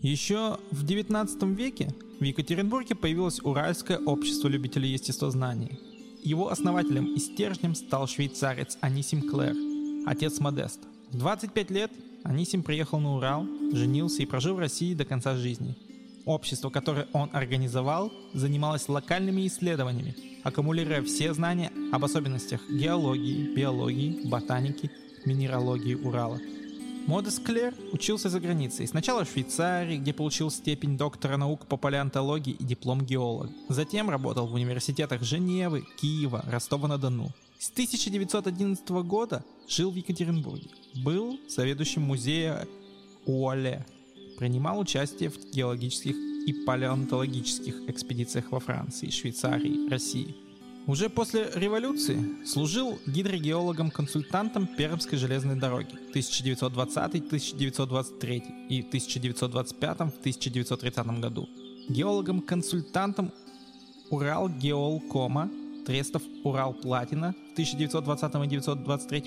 еще 0.06 0.58
в 0.70 0.84
19 0.84 1.42
веке 1.58 1.92
в 2.20 2.22
Екатеринбурге 2.22 2.94
появилось 2.94 3.40
Уральское 3.42 3.98
общество 3.98 4.46
любителей 4.46 4.90
естествознания. 4.92 5.78
Его 6.22 6.50
основателем 6.50 7.14
и 7.14 7.18
стержнем 7.18 7.74
стал 7.74 8.06
швейцарец 8.06 8.78
Анисим 8.80 9.22
Клэр, 9.22 9.56
отец 10.06 10.38
Модест. 10.38 10.80
В 11.10 11.18
25 11.18 11.70
лет 11.70 11.90
Анисим 12.24 12.62
приехал 12.62 13.00
на 13.00 13.16
Урал, 13.16 13.46
женился 13.72 14.22
и 14.22 14.26
прожил 14.26 14.54
в 14.54 14.60
России 14.60 14.94
до 14.94 15.04
конца 15.04 15.34
жизни. 15.34 15.76
Общество, 16.24 16.70
которое 16.70 17.08
он 17.12 17.30
организовал, 17.32 18.12
занималось 18.32 18.88
локальными 18.88 19.46
исследованиями, 19.46 20.16
аккумулируя 20.42 21.02
все 21.02 21.32
знания 21.34 21.72
об 21.92 22.04
особенностях 22.04 22.60
геологии, 22.68 23.54
биологии, 23.54 24.20
ботаники, 24.24 24.90
минералогии 25.24 25.94
Урала– 25.94 26.40
Модес 27.06 27.38
Клер 27.38 27.72
учился 27.92 28.28
за 28.28 28.40
границей. 28.40 28.88
Сначала 28.88 29.24
в 29.24 29.30
Швейцарии, 29.30 29.96
где 29.96 30.12
получил 30.12 30.50
степень 30.50 30.98
доктора 30.98 31.36
наук 31.36 31.66
по 31.66 31.76
палеонтологии 31.76 32.54
и 32.54 32.64
диплом 32.64 33.00
геолога. 33.00 33.48
Затем 33.68 34.10
работал 34.10 34.48
в 34.48 34.54
университетах 34.54 35.22
Женевы, 35.22 35.84
Киева, 36.00 36.44
Ростова-на-Дону. 36.50 37.30
С 37.60 37.70
1911 37.70 38.88
года 39.04 39.44
жил 39.68 39.92
в 39.92 39.94
Екатеринбурге. 39.94 40.68
Был 40.96 41.38
заведующим 41.48 42.02
музея 42.02 42.66
Уоле. 43.24 43.86
Принимал 44.36 44.80
участие 44.80 45.30
в 45.30 45.38
геологических 45.52 46.16
и 46.16 46.52
палеонтологических 46.64 47.88
экспедициях 47.88 48.50
во 48.50 48.58
Франции, 48.58 49.10
Швейцарии, 49.10 49.88
России– 49.88 50.34
уже 50.86 51.10
после 51.10 51.50
революции 51.54 52.44
служил 52.44 52.98
гидрогеологом 53.06 53.90
консультантом 53.90 54.66
Пермской 54.66 55.18
железной 55.18 55.56
дороги 55.56 55.94
1920-1923 56.14 58.68
и 58.68 58.82
1925-1930 58.82 61.20
году. 61.20 61.48
Геологом-консультантом 61.88 63.32
Урал 64.10 64.48
Геолкома, 64.48 65.48
Трестов 65.86 66.22
Урал 66.44 66.74
Платина 66.74 67.34
в 67.50 67.52
1920 67.52 68.22
и 68.22 68.26
1923, 68.36 69.24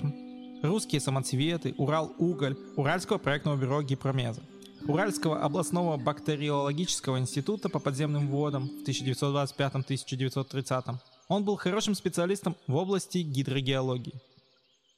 Русские 0.62 1.00
самоцветы, 1.00 1.74
Урал 1.78 2.12
Уголь, 2.18 2.56
Уральского 2.76 3.16
проектного 3.18 3.56
бюро 3.56 3.82
Гипромеза. 3.82 4.42
Уральского 4.86 5.42
областного 5.42 5.96
бактериологического 5.96 7.18
института 7.18 7.68
по 7.68 7.78
подземным 7.78 8.28
водам 8.28 8.68
в 8.68 8.88
1925-1930, 8.88 10.98
он 11.30 11.44
был 11.44 11.56
хорошим 11.56 11.94
специалистом 11.94 12.56
в 12.66 12.74
области 12.74 13.18
гидрогеологии. 13.18 14.20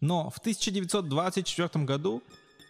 Но 0.00 0.30
в 0.30 0.38
1924 0.38 1.84
году 1.84 2.22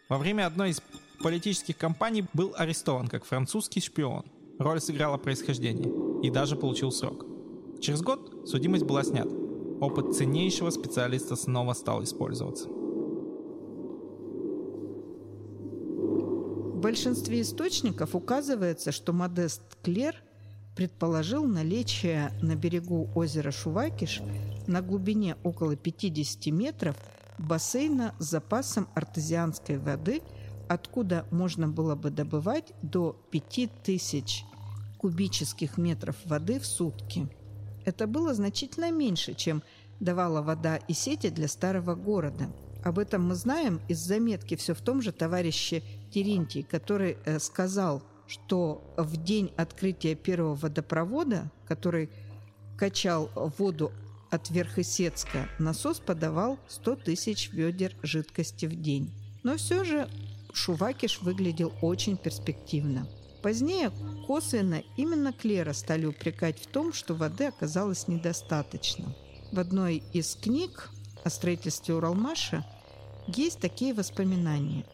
во 0.08 0.18
время 0.18 0.46
одной 0.46 0.70
из 0.70 0.82
политических 1.22 1.78
кампаний 1.78 2.26
был 2.34 2.52
арестован 2.56 3.06
как 3.06 3.24
французский 3.24 3.80
шпион. 3.80 4.24
Роль 4.58 4.80
сыграла 4.80 5.16
происхождение 5.16 5.90
и 6.22 6.28
даже 6.28 6.56
получил 6.56 6.90
срок. 6.90 7.24
Через 7.80 8.02
год 8.02 8.48
судимость 8.48 8.84
была 8.84 9.04
снята. 9.04 9.30
Опыт 9.80 10.14
ценнейшего 10.16 10.70
специалиста 10.70 11.36
снова 11.36 11.72
стал 11.72 12.02
использоваться. 12.02 12.68
большинстве 16.82 17.40
источников 17.40 18.16
указывается, 18.16 18.90
что 18.90 19.12
Модест 19.12 19.62
Клер 19.82 20.16
предположил 20.74 21.44
наличие 21.44 22.32
на 22.40 22.56
берегу 22.56 23.10
озера 23.14 23.50
Шувакиш 23.50 24.22
на 24.66 24.80
глубине 24.80 25.36
около 25.42 25.76
50 25.76 26.46
метров 26.46 26.96
бассейна 27.38 28.14
с 28.18 28.24
запасом 28.24 28.88
артезианской 28.94 29.78
воды, 29.78 30.22
откуда 30.68 31.26
можно 31.30 31.68
было 31.68 31.94
бы 31.94 32.10
добывать 32.10 32.72
до 32.82 33.12
5000 33.30 34.44
кубических 34.98 35.76
метров 35.78 36.16
воды 36.24 36.60
в 36.60 36.66
сутки. 36.66 37.28
Это 37.84 38.06
было 38.06 38.34
значительно 38.34 38.90
меньше, 38.92 39.34
чем 39.34 39.62
давала 39.98 40.42
вода 40.42 40.76
и 40.76 40.92
сети 40.92 41.28
для 41.30 41.48
старого 41.48 41.94
города. 41.94 42.52
Об 42.84 42.98
этом 42.98 43.26
мы 43.26 43.34
знаем 43.34 43.80
из 43.88 43.98
заметки 43.98 44.56
все 44.56 44.74
в 44.74 44.80
том 44.80 45.02
же 45.02 45.12
товарище 45.12 45.82
Терентий, 46.12 46.62
который 46.62 47.16
э, 47.24 47.38
сказал, 47.38 48.02
что 48.32 48.82
в 48.96 49.22
день 49.22 49.52
открытия 49.58 50.14
первого 50.14 50.54
водопровода, 50.54 51.50
который 51.66 52.08
качал 52.78 53.30
воду 53.34 53.92
от 54.30 54.48
Верхесецка, 54.48 55.50
насос 55.58 56.00
подавал 56.00 56.58
100 56.66 56.96
тысяч 56.96 57.50
ведер 57.52 57.94
жидкости 58.02 58.64
в 58.64 58.80
день. 58.80 59.12
Но 59.42 59.58
все 59.58 59.84
же 59.84 60.08
Шувакиш 60.54 61.20
выглядел 61.20 61.74
очень 61.82 62.16
перспективно. 62.16 63.06
Позднее 63.42 63.90
косвенно 64.26 64.82
именно 64.96 65.34
Клера 65.34 65.74
стали 65.74 66.06
упрекать 66.06 66.58
в 66.58 66.68
том, 66.68 66.94
что 66.94 67.14
воды 67.14 67.46
оказалось 67.46 68.08
недостаточно. 68.08 69.14
В 69.52 69.58
одной 69.58 70.02
из 70.14 70.36
книг 70.36 70.90
о 71.22 71.28
строительстве 71.28 71.94
Уралмаша 71.96 72.64
есть 73.26 73.60
такие 73.60 73.92
воспоминания. 73.92 74.86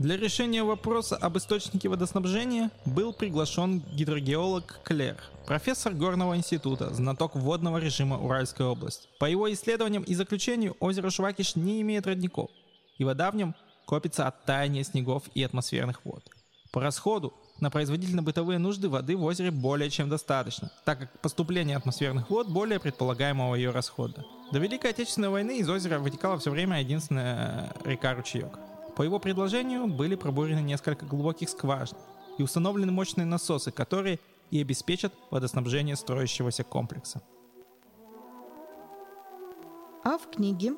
Для 0.00 0.16
решения 0.16 0.64
вопроса 0.64 1.16
об 1.16 1.38
источнике 1.38 1.88
водоснабжения 1.88 2.72
был 2.84 3.12
приглашен 3.12 3.78
гидрогеолог 3.92 4.80
Клер, 4.82 5.16
профессор 5.46 5.94
Горного 5.94 6.36
института, 6.36 6.92
знаток 6.92 7.36
водного 7.36 7.78
режима 7.78 8.18
Уральской 8.18 8.66
области. 8.66 9.06
По 9.20 9.26
его 9.26 9.52
исследованиям 9.52 10.02
и 10.02 10.14
заключению, 10.14 10.76
озеро 10.80 11.10
Швакиш 11.10 11.54
не 11.54 11.80
имеет 11.82 12.08
родников, 12.08 12.50
и 12.98 13.04
вода 13.04 13.30
в 13.30 13.36
нем 13.36 13.54
копится 13.86 14.26
от 14.26 14.44
таяния 14.44 14.82
снегов 14.82 15.22
и 15.32 15.44
атмосферных 15.44 16.04
вод. 16.04 16.24
По 16.72 16.80
расходу 16.80 17.32
на 17.60 17.70
производительно-бытовые 17.70 18.58
нужды 18.58 18.88
воды 18.88 19.16
в 19.16 19.22
озере 19.22 19.52
более 19.52 19.90
чем 19.90 20.08
достаточно, 20.08 20.72
так 20.84 20.98
как 20.98 21.20
поступление 21.20 21.76
атмосферных 21.76 22.28
вод 22.30 22.48
более 22.48 22.80
предполагаемого 22.80 23.54
ее 23.54 23.70
расхода. 23.70 24.24
До 24.50 24.58
Великой 24.58 24.90
Отечественной 24.90 25.28
войны 25.28 25.58
из 25.58 25.70
озера 25.70 26.00
вытекала 26.00 26.36
все 26.40 26.50
время 26.50 26.80
единственная 26.80 27.72
река-ручеек. 27.84 28.58
По 28.96 29.02
его 29.02 29.18
предложению 29.18 29.88
были 29.88 30.14
пробурены 30.14 30.60
несколько 30.60 31.04
глубоких 31.04 31.48
скважин 31.48 31.98
и 32.38 32.42
установлены 32.42 32.92
мощные 32.92 33.26
насосы, 33.26 33.72
которые 33.72 34.20
и 34.50 34.60
обеспечат 34.60 35.12
водоснабжение 35.30 35.96
строящегося 35.96 36.62
комплекса. 36.62 37.22
А 40.04 40.18
в 40.18 40.30
книге 40.30 40.74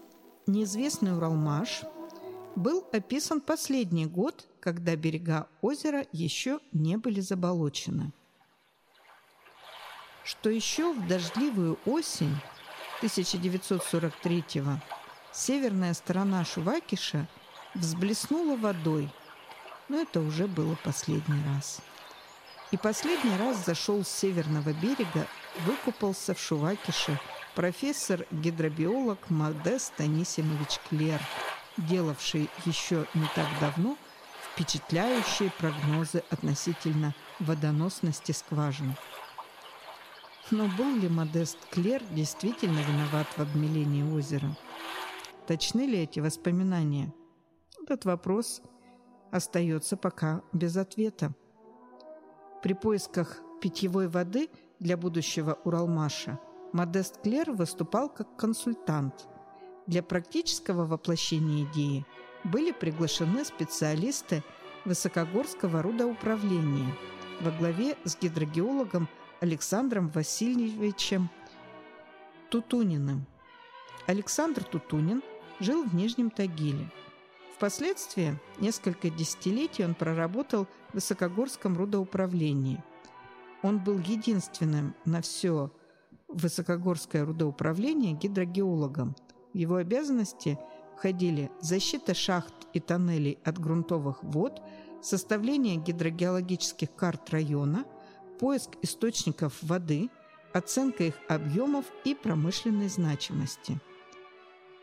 «Неизвестный 0.47 1.15
Уралмаш» 1.15 1.83
был 2.55 2.87
описан 2.93 3.41
последний 3.41 4.07
год, 4.07 4.47
когда 4.61 4.97
берега 4.97 5.47
озера 5.61 6.07
еще 6.13 6.61
не 6.73 6.97
были 6.97 7.21
заболочены. 7.21 8.13
Что 10.25 10.49
еще 10.49 10.93
в 10.95 11.07
дождливую 11.07 11.79
осень 11.85 12.35
1943-го 13.03 14.81
северная 15.33 15.93
сторона 15.93 16.45
Шувакиша– 16.45 17.29
взблеснула 17.77 18.57
водой, 18.57 19.11
но 19.89 20.01
это 20.01 20.21
уже 20.21 20.47
было 20.47 20.77
последний 20.83 21.43
раз. 21.55 21.81
И 22.73 22.77
последний 22.77 23.37
раз 23.37 23.65
зашел 23.65 24.05
с 24.05 24.09
северного 24.09 24.73
берега, 24.73 25.27
выкупался 25.65 26.35
в 26.35 26.41
Шувакише 26.41 27.19
профессор-гидробиолог 27.55 29.31
Модест 29.31 29.93
Анисимович 30.01 30.81
Клер, 30.89 31.21
делавший 31.77 32.51
еще 32.65 33.07
не 33.15 33.29
так 33.35 33.47
давно 33.61 33.97
впечатляющие 34.53 35.51
прогнозы 35.51 36.25
относительно 36.31 37.15
водоносности 37.39 38.33
скважин. 38.33 38.95
Но 40.51 40.67
был 40.69 40.97
ли 40.97 41.09
Модест 41.09 41.59
Клер 41.71 42.03
действительно 42.11 42.81
виноват 42.81 43.27
в 43.37 43.41
обмелении 43.41 44.03
озера? 44.03 44.57
Точны 45.47 45.87
ли 45.87 45.99
эти 45.99 46.21
воспоминания– 46.21 47.13
этот 47.87 48.05
вопрос 48.05 48.63
остается 49.31 49.97
пока 49.97 50.43
без 50.53 50.77
ответа. 50.77 51.33
При 52.63 52.73
поисках 52.73 53.41
питьевой 53.61 54.09
воды 54.09 54.51
для 54.81 54.97
будущего 54.97 55.59
Уралмаша 55.65 56.41
Модест 56.73 57.23
Клер 57.23 57.53
выступал 57.53 58.09
как 58.09 58.37
консультант. 58.37 59.29
Для 59.87 60.03
практического 60.03 60.85
воплощения 60.85 61.65
идеи 61.71 62.05
были 62.43 62.73
приглашены 62.73 63.45
специалисты 63.45 64.43
Высокогорского 64.85 65.81
рудоуправления 65.83 66.93
во 67.41 67.53
главе 67.53 67.97
с 68.05 68.17
гидрогеологом 68.19 69.09
Александром 69.41 70.09
Васильевичем 70.09 71.31
Тутуниным. 72.51 73.27
Александр 74.07 74.65
Тутунин 74.65 75.23
жил 75.61 75.85
в 75.85 75.95
Нижнем 75.95 76.31
Тагиле– 76.31 76.91
Впоследствии 77.57 78.39
несколько 78.59 79.09
десятилетий 79.09 79.83
он 79.83 79.95
проработал 79.95 80.67
в 80.91 80.95
Высокогорском 80.97 81.75
рудоуправлении. 81.79 82.85
Он 83.63 83.83
был 83.83 83.99
единственным 83.99 84.95
на 85.07 85.23
все 85.23 85.73
Высокогорское 86.29 87.25
рудоуправление 87.25 88.13
гидрогеологом. 88.13 89.17
В 89.55 89.57
его 89.57 89.77
обязанности 89.77 90.59
входили 90.97 91.51
защита 91.63 92.13
шахт 92.13 92.53
и 92.75 92.81
тоннелей 92.81 93.39
от 93.43 93.59
грунтовых 93.59 94.23
вод, 94.23 94.61
составление 95.01 95.77
гидрогеологических 95.77 96.95
карт 96.95 97.31
района, 97.31 97.87
поиск 98.39 98.73
источников 98.83 99.55
воды, 99.63 100.11
оценка 100.53 101.05
их 101.05 101.15
объемов 101.29 101.87
и 102.05 102.15
промышленной 102.15 102.89
значимости. 102.89 103.81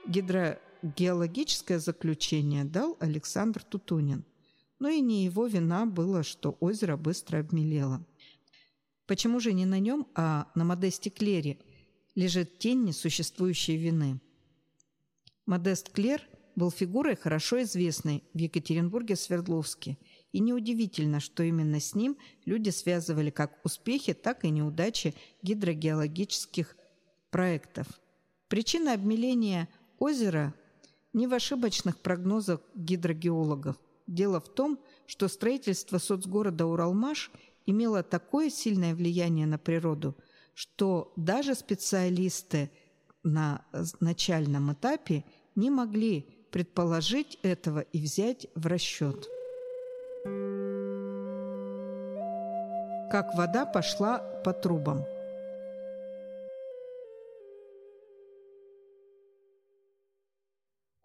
Гидро 0.08 0.60
Геологическое 0.84 1.80
заключение 1.80 2.66
дал 2.66 2.98
Александр 3.00 3.64
Тутунин. 3.64 4.26
Но 4.80 4.90
и 4.90 5.00
не 5.00 5.24
его 5.24 5.48
вина 5.48 5.86
было, 5.86 6.24
что 6.24 6.58
озеро 6.60 6.98
быстро 6.98 7.40
обмелело. 7.40 8.06
Почему 9.08 9.40
же 9.40 9.54
не 9.54 9.66
на 9.66 9.80
нем, 9.80 10.06
а 10.14 10.52
на 10.56 10.66
Модесте 10.66 11.10
Клере 11.10 11.58
лежит 12.16 12.60
тень 12.60 12.84
несуществующей 12.84 13.78
вины? 13.78 14.20
Модест 15.46 15.90
Клер 15.90 16.22
был 16.58 16.70
фигурой, 16.70 17.16
хорошо 17.16 17.64
известной 17.64 18.22
в 18.34 18.38
Екатеринбурге-Свердловске, 18.38 19.98
и 20.34 20.40
неудивительно, 20.42 21.22
что 21.22 21.44
именно 21.44 21.80
с 21.80 21.96
ним 21.96 22.18
люди 22.44 22.72
связывали 22.72 23.30
как 23.30 23.58
успехи, 23.66 24.14
так 24.14 24.44
и 24.44 24.50
неудачи 24.50 25.16
гидрогеологических 25.44 26.76
проектов. 27.30 27.88
Причина 28.50 28.94
обмеления 28.94 29.70
озера 29.98 30.54
не 31.14 31.28
в 31.28 31.34
ошибочных 31.34 32.00
прогнозах 32.00 32.60
гидрогеологов. 32.76 33.78
Дело 34.08 34.42
в 34.42 34.50
том, 34.50 34.80
что 35.06 35.28
строительство 35.28 35.98
соцгорода 35.98 36.66
Уралмаш 36.66 37.32
имело 37.66 38.04
такое 38.04 38.50
сильное 38.50 38.94
влияние 38.94 39.46
на 39.46 39.58
природу, 39.58 40.16
что 40.54 41.14
даже 41.16 41.56
специалисты 41.56 42.70
на 43.24 43.66
начальном 44.00 44.74
этапе 44.74 45.24
не 45.56 45.70
могли 45.70 46.28
предположить 46.52 47.40
этого 47.42 47.80
и 47.80 48.00
взять 48.00 48.48
в 48.56 48.68
расчет. 48.68 49.28
Как 53.12 53.36
вода 53.36 53.66
пошла 53.66 54.20
по 54.44 54.54
трубам– 54.54 55.06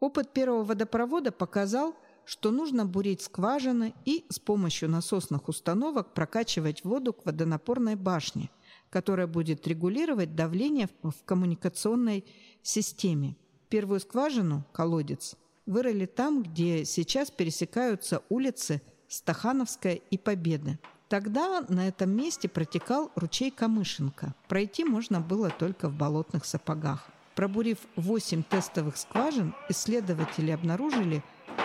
Опыт 0.01 0.33
первого 0.33 0.63
водопровода 0.63 1.33
показал, 1.33 1.97
что 2.25 2.51
нужно 2.51 2.85
бурить 2.85 3.23
скважины 3.23 3.95
и 4.05 4.27
с 4.29 4.39
помощью 4.39 4.89
насосных 4.91 5.49
установок 5.49 6.15
прокачивать 6.15 6.85
воду 6.85 7.13
к 7.13 7.25
водонапорной 7.25 7.97
башне, 7.97 8.51
которая 8.91 9.27
будет 9.27 9.67
регулировать 9.67 10.37
давление 10.37 10.89
в 11.03 11.25
коммуникационной 11.25 12.25
системе. 12.63 13.37
Первую 13.71 14.01
скважину, 14.01 14.65
колодец, 14.73 15.37
вырыли 15.67 16.07
там, 16.07 16.43
где 16.43 16.85
сейчас 16.85 17.31
пересекаются 17.31 18.23
улицы 18.29 18.83
Стахановская 19.09 19.95
и 19.95 20.19
Победы. 20.19 20.79
Тогда 21.09 21.63
на 21.69 21.89
этом 21.89 22.11
месте 22.11 22.49
протекал 22.49 23.11
ручей 23.15 23.51
Камышенко. 23.51 24.35
Пройти 24.49 24.85
можно 24.85 25.21
было 25.21 25.49
только 25.51 25.89
в 25.89 25.97
болотных 25.97 26.45
сапогах. 26.45 27.11
Пробурив 27.39 27.79
8 27.95 28.43
тестовых 28.43 28.97
скважин, 28.97 29.55
исследователи 29.69 30.51
обнаружили 30.51 31.23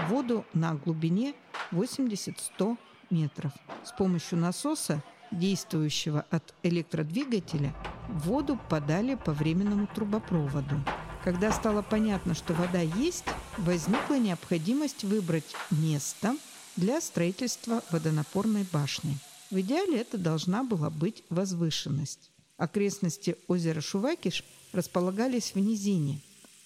воду 0.07 0.45
на 0.53 0.75
глубине 0.75 1.33
80-100 1.71 2.77
метров. 3.09 3.51
С 3.83 3.91
помощью 3.91 4.37
насоса, 4.37 5.01
действующего 5.31 6.27
от 6.29 6.53
электродвигателя, 6.61 7.73
воду 8.07 8.59
подали 8.69 9.15
по 9.15 9.31
временному 9.31 9.87
трубопроводу. 9.87 10.75
Когда 11.23 11.51
стало 11.51 11.81
понятно, 11.81 12.35
что 12.35 12.53
вода 12.53 12.81
есть, 12.81 13.25
возникла 13.57 14.19
необходимость 14.19 15.03
выбрать 15.03 15.55
место 15.71 16.37
для 16.75 17.01
строительства 17.01 17.81
водонапорной 17.89 18.67
башни. 18.71 19.17
В 19.49 19.59
идеале 19.59 20.01
это 20.01 20.19
должна 20.19 20.63
была 20.63 20.91
быть 20.91 21.23
возвышенность. 21.31 22.29
Окрестности 22.57 23.37
озера 23.47 23.81
Шувакиш 23.81 24.43
располагались 24.73 25.53
в 25.53 25.59
низине, 25.59 26.19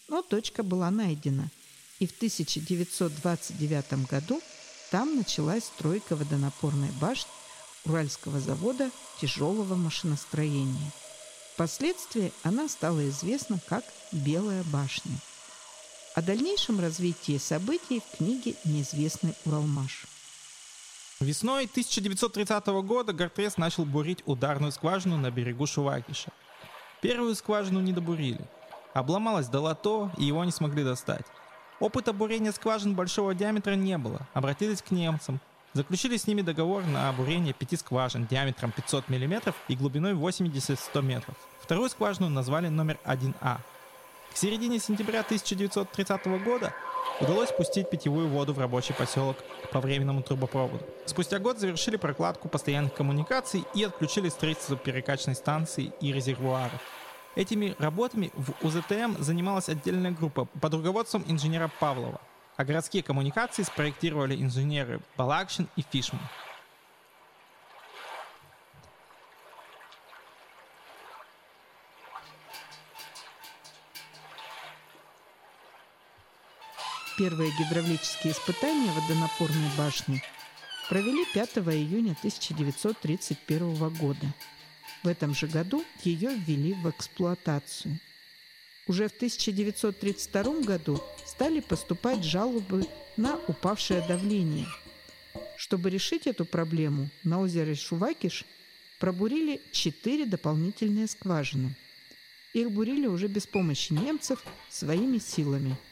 но 0.08 0.22
точка 0.22 0.64
была 0.64 0.90
найдена, 0.90 1.50
и 2.00 2.08
в 2.08 2.12
1929 2.12 4.08
году 4.10 4.42
там 4.90 5.16
началась 5.16 5.66
стройка 5.66 6.16
водонапорной 6.16 6.90
башни 7.02 7.30
Уральского 7.86 8.40
завода 8.40 8.90
тяжелого 9.22 9.76
машиностроения. 9.76 10.92
Впоследствии 11.54 12.32
она 12.44 12.68
стала 12.70 13.08
известна 13.10 13.60
как 13.68 13.84
«Белая 14.12 14.64
башня». 14.66 15.18
О 16.16 16.22
дальнейшем 16.22 16.80
развитии 16.80 17.38
событий 17.38 18.00
в 18.02 18.18
книге 18.18 18.56
«Неизвестный 18.64 19.34
Уралмаш». 19.46 20.06
Весной 21.20 21.66
1930 21.66 22.68
года 22.84 23.12
Гартрес 23.12 23.58
начал 23.58 23.86
бурить 23.86 24.22
ударную 24.26 24.72
скважину 24.72 25.18
на 25.18 25.32
берегу 25.32 25.66
Шувакиша. 25.66 26.32
Первую 27.02 27.36
скважину 27.36 27.80
не 27.80 27.94
добурили. 27.94 28.42
Обломалось 28.94 29.48
долото, 29.48 30.12
и 30.18 30.24
его 30.26 30.44
не 30.44 30.52
смогли 30.52 30.84
достать. 30.84 31.26
Опыта 31.80 32.12
бурения 32.12 32.52
скважин 32.52 32.96
большого 32.96 33.36
диаметра 33.36 33.76
не 33.76 33.98
было. 34.00 34.22
Обратились 34.34 34.82
к 34.82 34.90
немцам. 34.90 35.40
Заключили 35.74 36.18
с 36.18 36.26
ними 36.26 36.42
договор 36.42 36.84
на 36.86 37.12
бурение 37.14 37.54
пяти 37.54 37.78
скважин 37.78 38.26
диаметром 38.26 38.72
500 38.72 39.10
мм 39.10 39.54
и 39.68 39.76
глубиной 39.76 40.14
80-100 40.14 41.02
метров. 41.04 41.36
Вторую 41.62 41.90
скважину 41.90 42.30
назвали 42.30 42.68
номер 42.70 42.98
1А. 43.06 43.58
К 44.34 44.38
середине 44.38 44.80
сентября 44.80 45.20
1930 45.20 46.26
года 46.44 46.74
удалось 47.20 47.52
пустить 47.52 47.90
питьевую 47.90 48.28
воду 48.28 48.54
в 48.54 48.60
рабочий 48.60 48.94
поселок 48.94 49.38
по 49.72 49.80
временному 49.80 50.22
трубопроводу. 50.22 50.86
Спустя 51.06 51.40
год 51.40 51.60
завершили 51.60 51.98
прокладку 51.98 52.50
постоянных 52.50 52.94
коммуникаций 52.94 53.64
и 53.74 53.84
отключили 53.84 54.30
строительство 54.30 54.78
перекачной 54.78 55.36
станции 55.36 55.92
и 56.02 56.12
резервуаров. 56.12 56.82
Этими 57.36 57.76
работами 57.78 58.32
в 58.34 58.54
УЗТМ 58.66 59.22
занималась 59.22 59.70
отдельная 59.70 60.12
группа 60.12 60.46
под 60.46 60.74
руководством 60.74 61.24
инженера 61.28 61.70
Павлова, 61.80 62.20
а 62.56 62.66
городские 62.66 63.04
коммуникации 63.04 63.64
спроектировали 63.64 64.36
инженеры 64.42 65.02
Балакшин 65.18 65.68
и 65.76 65.84
Фишман. 65.84 66.22
Первые 77.18 77.52
гидравлические 77.58 78.34
испытания 78.34 78.92
водонапорной 78.92 79.72
башни 79.76 80.22
провели 80.88 81.26
5 81.34 81.58
июня 81.74 82.12
1931 82.12 83.90
года. 83.96 84.36
В 85.02 85.08
этом 85.08 85.34
же 85.34 85.48
году 85.48 85.84
ее 86.04 86.30
ввели 86.36 86.76
в 86.76 86.88
эксплуатацию. 86.88 88.00
Уже 88.86 89.08
в 89.08 89.14
1932 89.14 90.62
году 90.62 91.02
стали 91.26 91.60
поступать 91.60 92.24
жалобы 92.24 92.86
на 93.18 93.40
упавшее 93.48 94.06
давление. 94.08 94.68
Чтобы 95.58 95.90
решить 95.90 96.28
эту 96.28 96.46
проблему, 96.46 97.10
на 97.24 97.42
озере 97.42 97.74
Шувакиш 97.74 98.46
пробурили 99.00 99.60
четыре 99.72 100.28
дополнительные 100.28 101.08
скважины. 101.08 101.76
Их 102.54 102.70
бурили 102.70 103.08
уже 103.08 103.26
без 103.26 103.48
помощи 103.48 103.94
немцев 103.94 104.44
своими 104.70 105.18
силами– 105.18 105.76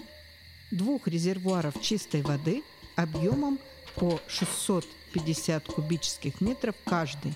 двух 0.69 1.07
резервуаров 1.07 1.81
чистой 1.81 2.21
воды 2.21 2.61
объемом 2.95 3.57
по 3.95 4.21
650 4.27 5.65
кубических 5.65 6.41
метров 6.41 6.75
каждый 6.85 7.33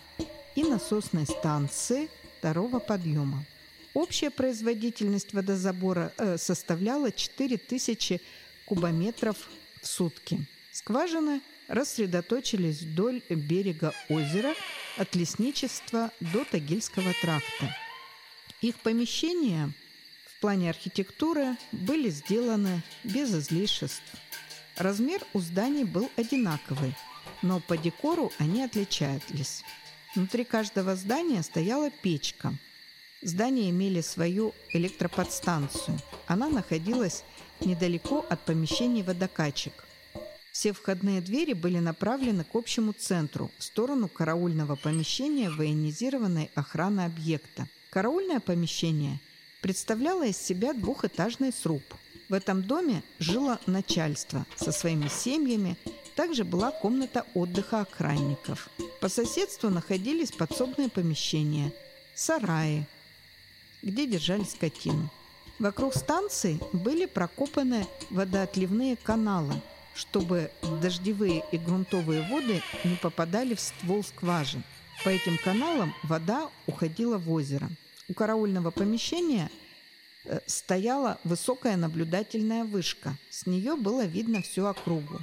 и 0.56 0.63
насосной 0.63 1.26
станции 1.26 2.10
второго 2.38 2.78
подъема. 2.80 3.43
Общая 3.95 4.30
производительность 4.30 5.34
водозабора 5.34 6.13
э, 6.17 6.38
составляла 6.38 7.12
4000 7.12 8.21
кубометров 8.65 9.36
в 9.82 9.88
сутки. 9.88 10.45
Скважины 10.88 11.41
рассредоточились 11.67 12.80
вдоль 12.80 13.21
берега 13.30 13.93
озера 14.08 14.54
от 14.95 15.15
лесничества 15.17 16.12
до 16.21 16.45
Тагильского 16.45 17.13
тракта. 17.21 17.76
Их 18.62 18.80
помещения 18.80 19.73
в 20.28 20.39
плане 20.39 20.69
архитектуры 20.69 21.58
были 21.73 22.10
сделаны 22.10 22.84
без 23.04 23.36
излишеств. 23.36 24.02
Размер 24.78 25.21
у 25.34 25.41
зданий 25.41 25.84
был 25.84 26.10
одинаковый, 26.15 26.95
но 27.41 27.60
по 27.60 27.76
декору 27.78 28.32
они 28.38 28.63
отличались. 28.63 29.63
Внутри 30.15 30.45
каждого 30.45 30.95
здания 30.95 31.43
стояла 31.43 31.91
печка. 31.91 32.54
Здания 33.21 33.71
имели 33.71 34.00
свою 34.00 34.56
электроподстанцию. 34.71 36.00
Она 36.28 36.47
находилась 36.47 37.26
недалеко 37.60 38.26
от 38.30 38.39
помещений 38.45 39.04
водокачек. 39.04 39.87
Все 40.58 40.74
входные 40.74 41.22
двери 41.22 41.54
были 41.54 41.78
направлены 41.78 42.43
к 42.43 42.56
общему 42.56 42.91
центру, 42.91 43.52
в 43.60 43.63
сторону 43.63 44.08
караульного 44.08 44.76
помещения 44.76 45.52
военизированной 45.52 46.50
охраны 46.56 47.02
объекта. 47.02 47.67
Караульное 47.91 48.39
помещение 48.39 49.20
представляло 49.62 50.26
из 50.26 50.36
себя 50.36 50.74
двухэтажный 50.74 51.54
сруб. 51.54 51.84
В 52.28 52.34
этом 52.34 52.63
доме 52.63 53.04
жило 53.20 53.60
начальство 53.67 54.48
со 54.56 54.72
своими 54.72 55.10
семьями, 55.10 55.78
также 56.15 56.43
была 56.43 56.72
комната 56.72 57.24
отдыха 57.36 57.82
охранников. 57.82 58.67
По 59.00 59.10
соседству 59.10 59.70
находились 59.70 60.32
подсобные 60.32 60.89
помещения, 60.89 61.72
сараи, 62.15 62.88
где 63.84 64.08
держали 64.08 64.43
скотину. 64.43 65.12
Вокруг 65.60 65.93
станции 65.93 66.60
были 66.74 67.06
прокопаны 67.06 67.86
водоотливные 68.10 68.96
каналы– 68.96 69.54
чтобы 69.98 70.52
дождевые 70.82 71.44
и 71.52 71.58
грунтовые 71.58 72.22
воды 72.30 72.62
не 72.84 72.96
попадали 72.96 73.56
в 73.56 73.60
ствол 73.60 74.04
скважин. 74.04 74.64
По 75.04 75.10
этим 75.10 75.38
каналам 75.44 75.94
вода 76.04 76.50
уходила 76.68 77.18
в 77.18 77.32
озеро. 77.32 77.68
У 78.08 78.14
караульного 78.14 78.70
помещения 78.70 79.50
э, 80.26 80.40
стояла 80.46 81.20
высокая 81.24 81.78
наблюдательная 81.78 82.64
вышка. 82.64 83.18
С 83.32 83.48
нее 83.48 83.76
было 83.76 84.06
видно 84.06 84.44
всю 84.44 84.66
округу. 84.66 85.20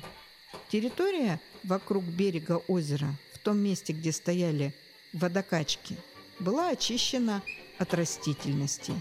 Территория 0.68 1.40
вокруг 1.62 2.02
берега 2.04 2.60
озера, 2.66 3.14
в 3.32 3.38
том 3.38 3.58
месте, 3.58 3.92
где 3.92 4.10
стояли 4.10 4.74
водокачки, 5.12 5.96
была 6.40 6.70
очищена 6.70 7.42
от 7.78 7.94
растительности 7.94 8.92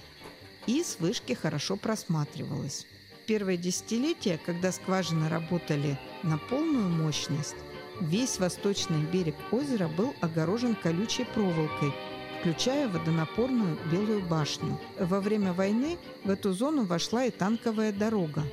и 0.67 0.83
с 0.83 0.99
вышки 0.99 1.33
хорошо 1.33 1.77
просматривалась 1.77 2.85
первое 3.25 3.57
десятилетие, 3.57 4.37
когда 4.37 4.71
скважины 4.71 5.29
работали 5.29 5.97
на 6.23 6.37
полную 6.37 6.89
мощность, 6.89 7.55
весь 7.99 8.39
восточный 8.39 9.01
берег 9.01 9.35
озера 9.51 9.87
был 9.87 10.13
огорожен 10.21 10.75
колючей 10.75 11.25
проволокой, 11.25 11.93
включая 12.39 12.87
водонапорную 12.87 13.77
Белую 13.91 14.21
башню. 14.21 14.79
Во 14.99 15.21
время 15.21 15.53
войны 15.53 15.97
в 16.23 16.29
эту 16.29 16.53
зону 16.53 16.85
вошла 16.85 17.25
и 17.25 17.31
танковая 17.31 17.91
дорога. 17.91 18.43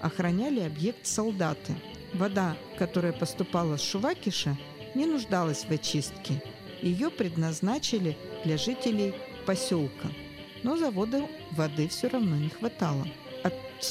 Охраняли 0.00 0.60
объект 0.60 1.06
солдаты. 1.06 1.74
Вода, 2.14 2.56
которая 2.78 3.12
поступала 3.12 3.76
с 3.76 3.82
Шувакиша, 3.82 4.56
не 4.94 5.06
нуждалась 5.06 5.64
в 5.64 5.70
очистке. 5.70 6.42
Ее 6.80 7.10
предназначили 7.10 8.16
для 8.44 8.56
жителей 8.56 9.14
поселка. 9.44 10.08
Но 10.62 10.76
завода 10.76 11.26
воды 11.52 11.88
все 11.88 12.08
равно 12.08 12.36
не 12.36 12.48
хватало 12.48 13.06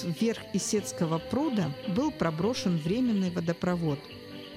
вверх 0.04 0.40
Исетского 0.54 1.20
пруда 1.20 1.72
был 1.88 2.12
проброшен 2.12 2.78
временный 2.78 3.30
водопровод. 3.32 4.00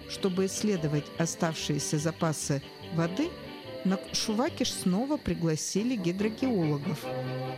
Чтобы 0.09 0.47
исследовать 0.47 1.07
оставшиеся 1.19 1.99
запасы 1.99 2.63
воды, 2.95 3.29
на 3.85 3.99
Шувакиш 4.13 4.73
снова 4.73 5.17
пригласили 5.17 5.97
гидрогеологов. 5.97 7.05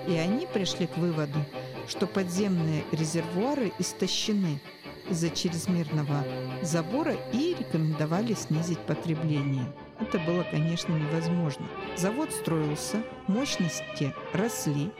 И 0.06 0.12
они 0.12 0.46
пришли 0.46 0.86
к 0.86 0.96
выводу, 0.96 1.38
что 1.88 2.06
подземные 2.06 2.84
резервуары 2.92 3.72
истощены 3.78 4.60
из-за 5.10 5.30
чрезмерного 5.30 6.24
забора 6.62 7.16
и 7.32 7.56
рекомендовали 7.58 8.34
снизить 8.34 8.78
потребление. 8.80 9.72
Это 10.00 10.18
было, 10.18 10.44
конечно, 10.48 10.92
невозможно. 10.94 11.66
Завод 11.96 12.30
строился, 12.32 13.02
мощности 13.26 14.14
росли. 14.32 14.90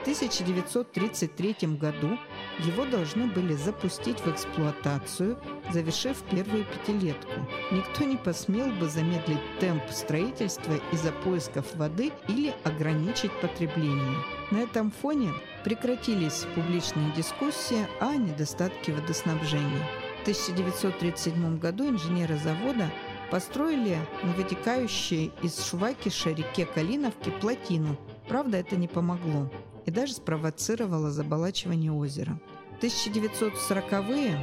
В 0.00 0.02
1933 0.02 1.76
году 1.76 2.18
его 2.60 2.86
должны 2.86 3.26
были 3.26 3.52
запустить 3.52 4.18
в 4.20 4.28
эксплуатацию, 4.28 5.38
завершив 5.70 6.16
первую 6.30 6.64
пятилетку. 6.64 7.30
Никто 7.70 8.04
не 8.04 8.16
посмел 8.16 8.70
бы 8.70 8.88
замедлить 8.88 9.42
темп 9.58 9.82
строительства 9.90 10.72
из-за 10.90 11.12
поисков 11.12 11.66
воды 11.76 12.12
или 12.28 12.54
ограничить 12.64 13.30
потребление. 13.42 14.16
На 14.50 14.62
этом 14.62 14.90
фоне 14.90 15.34
прекратились 15.64 16.46
публичные 16.54 17.12
дискуссии 17.12 17.86
о 18.00 18.14
недостатке 18.14 18.94
водоснабжения. 18.94 19.86
В 20.20 20.22
1937 20.22 21.58
году 21.58 21.90
инженеры 21.90 22.38
завода 22.38 22.90
построили 23.30 23.98
на 24.22 24.32
вытекающей 24.32 25.30
из 25.42 25.62
Швакиша 25.62 26.30
реке 26.30 26.64
Калиновки 26.64 27.28
плотину. 27.28 27.98
Правда, 28.26 28.56
это 28.56 28.76
не 28.76 28.88
помогло 28.88 29.50
и 29.86 29.90
даже 29.90 30.14
спровоцировало 30.14 31.10
заболачивание 31.10 31.92
озера. 31.92 32.40
1940-е 32.80 34.38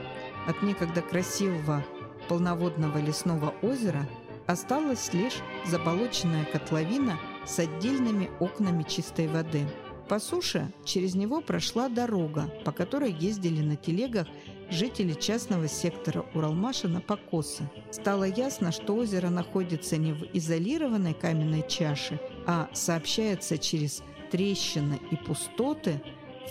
от 0.48 0.62
некогда 0.62 1.02
красивого 1.02 1.84
полноводного 2.30 3.00
лесного 3.00 3.54
озера 3.62 4.08
осталась 4.46 5.14
лишь 5.14 5.42
заболоченная 5.66 6.46
котловина 6.46 7.20
с 7.46 7.60
отдельными 7.60 8.30
окнами 8.40 8.84
чистой 8.84 9.28
воды. 9.28 9.68
По 10.08 10.20
суше 10.20 10.72
через 10.86 11.16
него 11.16 11.42
прошла 11.42 11.90
дорога, 11.90 12.50
по 12.64 12.72
которой 12.72 13.12
ездили 13.12 13.62
на 13.62 13.76
телегах 13.76 14.28
жители 14.70 15.14
частного 15.14 15.68
сектора 15.68 16.26
Уралмаша 16.34 16.88
на 16.88 17.02
покосы. 17.02 17.70
Стало 17.92 18.24
ясно, 18.24 18.72
что 18.72 18.96
озеро 18.96 19.30
находится 19.30 19.98
не 19.98 20.14
в 20.14 20.24
изолированной 20.34 21.14
каменной 21.14 21.66
чаше, 21.68 22.22
а 22.46 22.70
сообщается 22.74 23.58
через 23.58 24.02
трещины 24.32 25.00
и 25.12 25.16
пустоты 25.16 26.02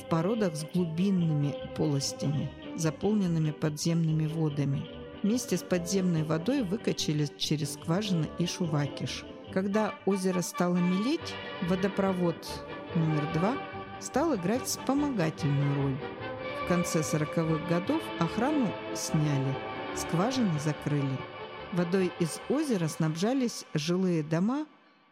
в 0.01 0.09
породах 0.09 0.57
с 0.57 0.65
глубинными 0.65 1.55
полостями, 1.77 2.51
заполненными 2.77 3.51
подземными 3.51 4.27
водами. 4.27 4.85
Вместе 5.23 5.57
с 5.57 5.63
подземной 5.63 6.23
водой 6.23 6.63
выкачали 6.63 7.29
через 7.39 7.75
скважины 7.75 8.29
и 8.39 8.47
шувакиш. 8.47 9.25
Когда 9.53 9.95
озеро 10.05 10.43
стало 10.43 10.77
мелеть, 10.77 11.35
водопровод 11.63 12.37
номер 12.95 13.29
два 13.33 13.57
стал 14.01 14.35
играть 14.35 14.65
вспомогательную 14.65 15.83
роль. 15.83 15.97
В 16.65 16.69
конце 16.69 17.01
40-х 17.01 17.69
годов 17.69 18.03
охрану 18.19 18.69
сняли, 18.95 19.57
скважины 19.95 20.59
закрыли. 20.61 21.19
Водой 21.73 22.13
из 22.21 22.41
озера 22.49 22.89
снабжались 22.89 23.65
жилые 23.75 24.23
дома, 24.23 24.67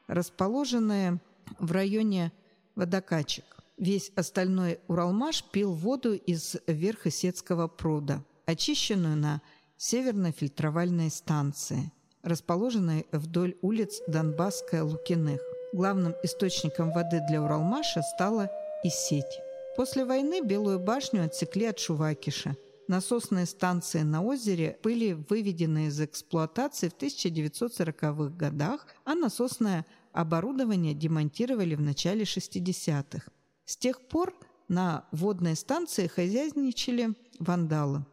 расположенные 0.07 1.20
в 1.59 1.72
районе 1.72 2.33
водокачек. 2.75 3.45
Весь 3.77 4.13
остальной 4.15 4.79
Уралмаш 4.89 5.45
пил 5.45 5.73
воду 5.73 6.15
из 6.15 6.57
Верхосецкого 6.67 7.67
пруда, 7.67 8.23
очищенную 8.47 9.17
на 9.17 9.43
северной 9.77 10.33
фильтровальной 10.33 11.11
станции, 11.11 11.91
расположенной 12.23 13.07
вдоль 13.11 13.57
улиц 13.63 14.01
Донбасская 14.07 14.85
Лукиных. 14.85 15.41
Главным 15.73 16.15
источником 16.23 16.93
воды 16.93 17.21
для 17.29 17.43
Уралмаша 17.43 18.03
стала 18.03 18.49
и 18.85 18.89
сеть. 18.91 19.41
После 19.77 20.05
войны 20.05 20.41
Белую 20.41 20.79
башню 20.79 21.25
отсекли 21.25 21.67
от 21.67 21.81
Шувакиша. 21.81 22.57
Насосные 22.87 23.47
станции 23.47 24.01
на 24.01 24.23
озере 24.23 24.79
были 24.83 25.12
выведены 25.12 25.87
из 25.87 26.01
эксплуатации 26.01 26.90
в 26.90 26.97
1940-х 26.97 28.37
годах, 28.37 28.87
а 29.05 29.14
насосное 29.14 29.87
оборудование 30.12 30.92
демонтировали 30.92 31.75
в 31.75 31.81
начале 31.81 32.25
60-х. 32.25 33.31
С 33.64 33.77
тех 33.79 34.01
пор 34.09 34.35
на 34.68 35.07
водной 35.12 35.57
станции 35.57 36.07
хозяйничали 36.07 37.14
вандалы, 37.38 38.05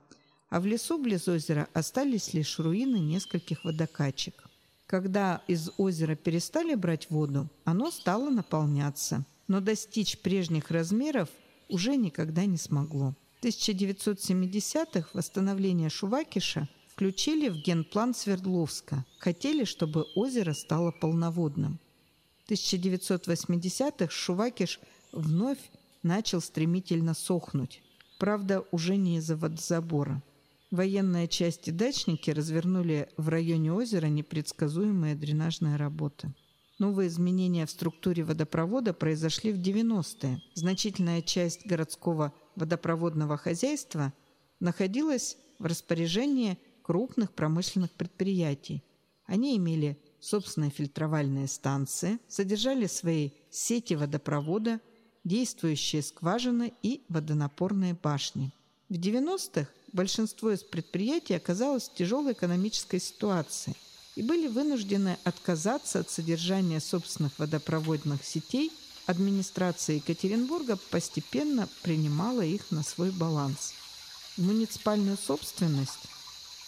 а 0.49 0.61
в 0.61 0.65
лесу 0.65 0.97
близ 0.97 1.27
озера 1.27 1.67
остались 1.73 2.33
лишь 2.33 2.57
руины 2.57 2.97
нескольких 2.97 3.65
водокачек. 3.65 4.43
Когда 4.85 5.41
из 5.47 5.69
озера 5.77 6.15
перестали 6.15 6.75
брать 6.75 7.09
воду, 7.09 7.49
оно 7.65 7.91
стало 7.91 8.29
наполняться, 8.29 9.25
но 9.47 9.59
достичь 9.59 10.19
прежних 10.19 10.71
размеров 10.71 11.29
уже 11.67 11.95
никогда 11.97 12.45
не 12.45 12.57
смогло. 12.57 13.15
В 13.41 13.43
1970-х 13.43 15.09
восстановление 15.13 15.89
Шувакиша 15.89 16.69
включили 16.87 17.49
в 17.49 17.55
генплан 17.55 18.13
Свердловска. 18.13 19.03
Хотели, 19.17 19.63
чтобы 19.63 20.05
озеро 20.13 20.53
стало 20.53 20.91
полноводным. 20.91 21.79
В 22.45 22.51
1980-х 22.51 24.11
Шувакиш 24.11 24.79
вновь 25.11 25.57
начал 26.03 26.39
стремительно 26.39 27.15
сохнуть. 27.15 27.81
Правда, 28.19 28.63
уже 28.69 28.95
не 28.95 29.17
из-за 29.17 29.35
водозабора. 29.35 30.21
Военная 30.69 31.25
часть 31.25 31.67
и 31.67 31.71
дачники 31.71 32.29
развернули 32.29 33.09
в 33.17 33.27
районе 33.27 33.73
озера 33.73 34.05
непредсказуемые 34.05 35.15
дренажные 35.15 35.77
работы. 35.77 36.31
Новые 36.77 37.07
изменения 37.07 37.65
в 37.65 37.71
структуре 37.71 38.23
водопровода 38.23 38.93
произошли 38.93 39.51
в 39.51 39.57
90-е. 39.57 40.43
Значительная 40.53 41.23
часть 41.23 41.65
городского 41.65 42.33
водопроводного 42.55 43.37
хозяйства 43.37 44.13
находилась 44.59 45.37
в 45.59 45.65
распоряжении 45.65 46.57
крупных 46.81 47.31
промышленных 47.31 47.91
предприятий. 47.91 48.83
Они 49.25 49.55
имели 49.57 49.97
собственные 50.19 50.71
фильтровальные 50.71 51.47
станции, 51.47 52.19
содержали 52.27 52.87
свои 52.87 53.31
сети 53.49 53.93
водопровода, 53.93 54.79
действующие 55.23 56.01
скважины 56.01 56.73
и 56.81 57.03
водонапорные 57.09 57.93
башни. 57.93 58.51
В 58.89 58.93
90-х 58.93 59.67
большинство 59.93 60.51
из 60.51 60.63
предприятий 60.63 61.33
оказалось 61.33 61.89
в 61.89 61.93
тяжелой 61.93 62.33
экономической 62.33 62.99
ситуации 62.99 63.75
и 64.15 64.23
были 64.23 64.47
вынуждены 64.47 65.17
отказаться 65.23 65.99
от 65.99 66.09
содержания 66.09 66.79
собственных 66.79 67.37
водопроводных 67.39 68.23
сетей. 68.23 68.71
Администрация 69.11 69.97
Екатеринбурга 69.97 70.77
постепенно 70.89 71.67
принимала 71.83 72.41
их 72.41 72.71
на 72.71 72.81
свой 72.81 73.11
баланс. 73.11 73.73
Муниципальную 74.37 75.17
собственность 75.17 76.07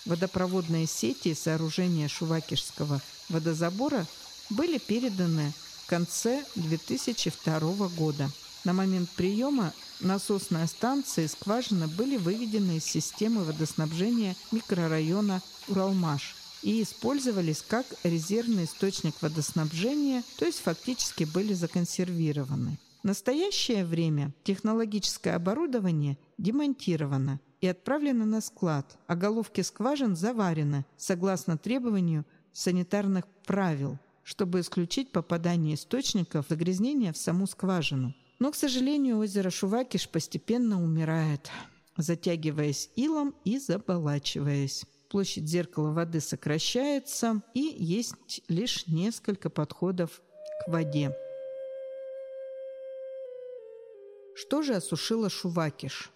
водопроводные 0.05 0.85
сети 0.85 1.29
и 1.29 1.35
сооружения 1.35 2.09
Шувакишского 2.09 3.01
водозабора 3.29 4.05
были 4.49 4.77
переданы 4.77 5.53
в 5.83 5.87
конце 5.87 6.43
2002 6.55 7.87
года– 7.89 8.29
на 8.63 8.71
момент 8.71 9.09
приема 9.09 9.73
насосная 9.99 10.67
станция 10.67 11.25
и 11.25 11.27
скважина 11.27 11.89
были 11.89 12.15
выведены 12.15 12.77
из 12.77 12.85
системы 12.85 13.43
водоснабжения 13.43 14.37
микрорайона 14.51 15.41
Уралмаш 15.67 16.35
и 16.63 16.81
использовались 16.81 17.61
как 17.61 17.85
резервный 18.03 18.63
источник 18.63 19.21
водоснабжения, 19.21 20.23
то 20.39 20.45
есть 20.45 20.59
фактически 20.59 21.25
были 21.25 21.53
законсервированы. 21.53 22.79
В 23.03 23.05
настоящее 23.05 23.83
время 23.85 24.33
технологическое 24.43 25.35
оборудование 25.35 26.17
демонтировано 26.37 27.41
и 27.59 27.67
отправлено 27.67 28.25
на 28.25 28.39
склад, 28.39 28.97
а 29.07 29.15
головки 29.15 29.59
скважин 29.59 30.15
заварены 30.15 30.85
согласно 30.95 31.57
требованию 31.57 32.25
санитарных 32.53 33.25
правил, 33.45 33.99
чтобы 34.23 34.61
исключить 34.61 35.11
попадание 35.11 35.75
источников 35.75 36.45
загрязнения 36.47 37.11
в 37.11 37.17
саму 37.17 37.45
скважину. 37.45 38.15
Но, 38.39 38.51
к 38.51 38.55
сожалению, 38.55 39.17
озеро 39.19 39.49
Шувакиш 39.49 40.07
постепенно 40.07 40.81
умирает, 40.81 41.49
затягиваясь 41.97 42.89
илом 42.95 43.35
и 43.43 43.59
заболачиваясь. 43.59 44.85
Площадь 45.13 45.47
зеркала 45.47 45.91
воды 45.91 46.19
сокращается, 46.19 47.43
и 47.53 47.59
есть 47.59 48.41
лишь 48.47 48.87
несколько 48.87 49.51
подходов 49.51 50.23
к 50.65 50.71
воде. 50.71 51.15
Что 54.33 54.63
же 54.63 54.73
осушило 54.73 55.29
Шувакиш? 55.29 56.09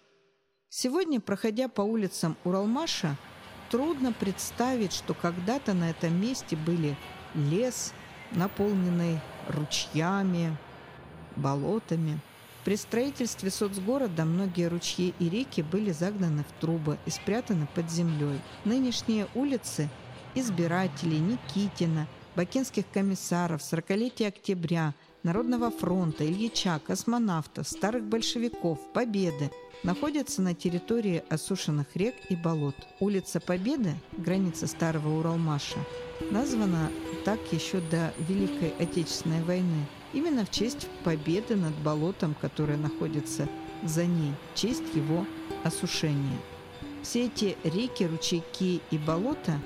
Сегодня, 0.68 1.20
проходя 1.20 1.68
по 1.68 1.82
улицам 1.82 2.36
Уралмаша, 2.42 3.16
трудно 3.70 4.12
представить, 4.12 4.92
что 4.92 5.14
когда-то 5.14 5.74
на 5.74 5.90
этом 5.90 6.20
месте 6.20 6.56
были 6.56 6.96
лес, 7.36 7.92
наполненный 8.32 9.20
ручьями, 9.46 10.56
болотами. 11.36 12.18
При 12.64 12.76
строительстве 12.76 13.50
соцгорода 13.50 14.24
многие 14.24 14.68
ручьи 14.68 15.14
и 15.18 15.28
реки 15.28 15.62
были 15.62 15.92
загнаны 15.92 16.44
в 16.44 16.60
трубы 16.60 16.98
и 17.06 17.10
спрятаны 17.10 17.66
под 17.74 17.90
землей. 17.90 18.40
Нынешние 18.64 19.26
улицы 19.34 19.88
избирателей 20.34 21.18
Никитина, 21.18 22.06
бакинских 22.36 22.84
комиссаров, 22.92 23.62
40-летия 23.62 24.28
октября, 24.28 24.94
Народного 25.24 25.70
фронта, 25.70 26.24
Ильича, 26.24 26.80
космонавтов, 26.86 27.66
старых 27.68 28.04
большевиков, 28.04 28.78
Победы 28.92 29.50
находятся 29.82 30.42
на 30.42 30.54
территории 30.54 31.24
осушенных 31.28 31.86
рек 31.94 32.14
и 32.28 32.36
болот. 32.36 32.76
Улица 33.00 33.40
Победы, 33.40 33.94
граница 34.16 34.66
старого 34.66 35.18
Уралмаша, 35.18 35.78
названа 36.30 36.90
так 37.24 37.40
еще 37.52 37.80
до 37.80 38.12
Великой 38.28 38.70
Отечественной 38.78 39.42
войны, 39.42 39.86
именно 40.12 40.44
в 40.44 40.50
честь 40.50 40.88
победы 41.04 41.56
над 41.56 41.74
болотом, 41.76 42.34
которое 42.40 42.76
находится 42.76 43.48
за 43.82 44.06
ней, 44.06 44.32
в 44.52 44.58
честь 44.58 44.94
его 44.94 45.26
осушения. 45.64 46.38
Все 47.02 47.26
эти 47.26 47.56
реки, 47.64 48.04
ручейки 48.04 48.80
и 48.90 48.98
болота 48.98 49.60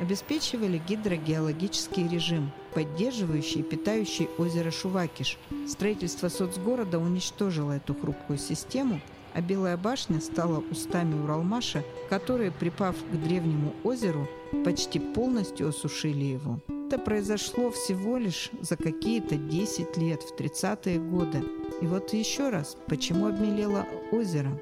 обеспечивали 0.00 0.80
гидрогеологический 0.86 2.06
режим, 2.08 2.50
поддерживающий 2.74 3.60
и 3.60 3.64
питающий 3.64 4.28
озеро 4.38 4.70
Шувакиш. 4.70 5.38
Строительство 5.66 6.28
соцгорода 6.28 6.98
уничтожило 6.98 7.72
эту 7.72 7.94
хрупкую 7.94 8.38
систему, 8.38 9.00
а 9.32 9.40
Белая 9.40 9.76
башня 9.76 10.20
стала 10.20 10.62
устами 10.70 11.14
Уралмаша, 11.22 11.82
которые, 12.08 12.50
припав 12.52 12.96
к 12.96 13.16
древнему 13.16 13.74
озеру, 13.84 14.28
почти 14.64 14.98
полностью 14.98 15.68
осушили 15.68 16.24
его. 16.24 16.60
Это 16.86 17.00
произошло 17.00 17.72
всего 17.72 18.16
лишь 18.16 18.48
за 18.60 18.76
какие-то 18.76 19.36
10 19.36 19.96
лет, 19.96 20.22
в 20.22 20.36
30-е 20.38 21.00
годы. 21.00 21.42
И 21.82 21.86
вот 21.86 22.12
еще 22.12 22.48
раз, 22.48 22.76
почему 22.86 23.26
обмелело 23.26 23.84
озеро? 24.12 24.56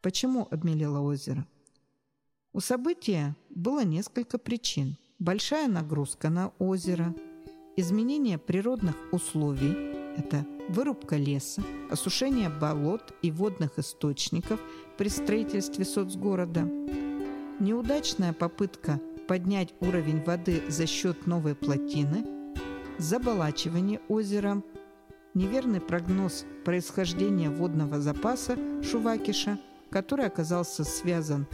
Почему 0.00 0.46
обмелело 0.48 1.00
озеро? 1.00 1.44
У 2.52 2.60
события 2.60 3.34
было 3.50 3.82
несколько 3.84 4.38
причин. 4.38 4.96
Большая 5.18 5.66
нагрузка 5.66 6.30
на 6.30 6.52
озеро, 6.60 7.16
изменение 7.76 8.38
природных 8.38 8.94
условий– 9.10 9.74
это 10.16 10.46
вырубка 10.68 11.16
леса, 11.16 11.64
осушение 11.90 12.48
болот 12.48 13.12
и 13.22 13.32
водных 13.32 13.80
источников 13.80 14.60
при 14.96 15.08
строительстве 15.08 15.84
соцгорода, 15.84 16.62
неудачная 17.58 18.32
попытка 18.32 19.00
поднять 19.26 19.74
уровень 19.80 20.22
воды 20.22 20.62
за 20.68 20.86
счет 20.86 21.26
новой 21.26 21.54
плотины, 21.54 22.24
заболачивание 22.98 24.00
озера, 24.08 24.62
неверный 25.34 25.80
прогноз 25.80 26.44
происхождения 26.64 27.50
водного 27.50 28.00
запаса 28.00 28.56
Шувакиша, 28.82 29.58
который 29.90 30.26
оказался 30.26 30.84
связан 30.84 31.46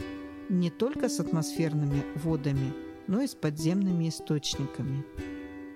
не 0.49 0.69
только 0.69 1.09
с 1.09 1.19
атмосферными 1.19 2.03
водами, 2.15 2.73
но 3.07 3.21
и 3.21 3.27
с 3.27 3.35
подземными 3.35 4.09
источниками. 4.09 5.05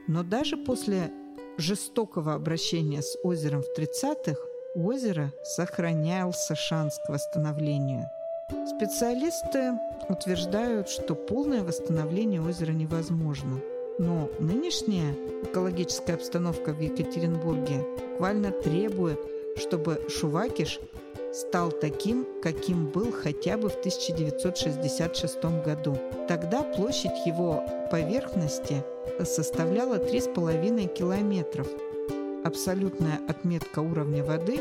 Но 0.07 0.23
даже 0.23 0.57
после 0.57 1.11
жестокого 1.57 2.33
обращения 2.33 3.01
с 3.01 3.17
озером 3.23 3.61
в 3.61 3.79
30-х 3.79 4.39
у 4.75 4.87
озера 4.87 5.33
сохранялся 5.43 6.55
шанс 6.55 6.99
к 7.05 7.09
восстановлению. 7.09 8.09
Специалисты 8.49 9.73
утверждают, 10.07 10.87
что 10.87 11.15
полное 11.15 11.63
восстановление 11.63 12.41
озера 12.41 12.71
невозможно. 12.71 13.59
Но 13.99 14.29
нынешняя 14.39 15.13
экологическая 15.43 16.13
обстановка 16.13 16.71
в 16.71 16.79
Екатеринбурге 16.79 17.85
буквально 18.11 18.51
требует, 18.51 19.19
чтобы 19.57 20.01
Шувакиш 20.07 20.79
стал 21.33 21.71
таким, 21.71 22.25
каким 22.41 22.85
был 22.85 23.11
хотя 23.11 23.57
бы 23.57 23.67
в 23.67 23.75
1966 23.75 25.43
году. 25.65 25.97
Тогда 26.29 26.63
площадь 26.63 27.25
его 27.25 27.65
поверхности 27.91 28.81
составляла 29.25 29.95
3,5 29.95 30.93
километров. 30.93 31.67
Абсолютная 32.45 33.19
отметка 33.27 33.79
уровня 33.79 34.23
воды 34.23 34.57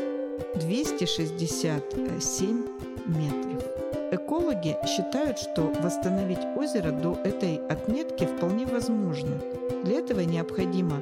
267 0.55 2.65
метров. 3.07 3.66
Экологи 4.09 4.77
считают, 4.85 5.37
что 5.37 5.63
восстановить 5.81 6.39
озеро 6.55 6.91
до 6.91 7.15
этой 7.25 7.57
отметки 7.67 8.25
вполне 8.25 8.65
возможно. 8.65 9.37
Для 9.83 9.99
этого 9.99 10.21
необходимо 10.21 11.01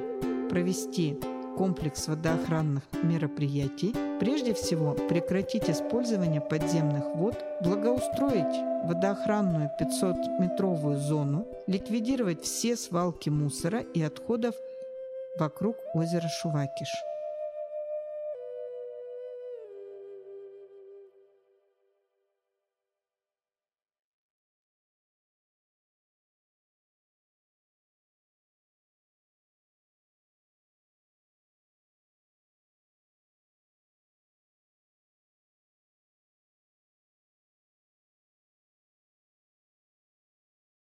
провести 0.50 1.16
комплекс 1.56 2.08
водоохранных 2.08 2.82
мероприятий, 3.04 3.94
прежде 4.18 4.54
всего 4.54 4.94
прекратить 4.94 5.70
использование 5.70 6.40
подземных 6.40 7.04
вод, 7.14 7.36
благоустроить 7.62 8.56
водоохранную 8.84 9.70
500-метровую 9.80 10.96
зону, 10.96 11.46
ликвидировать 11.68 12.42
все 12.42 12.76
свалки 12.76 13.30
мусора 13.30 13.80
и 13.94 14.02
отходов 14.02 14.56
вокруг 15.38 15.76
озера 15.94 16.28
Шувакиш– 16.28 16.92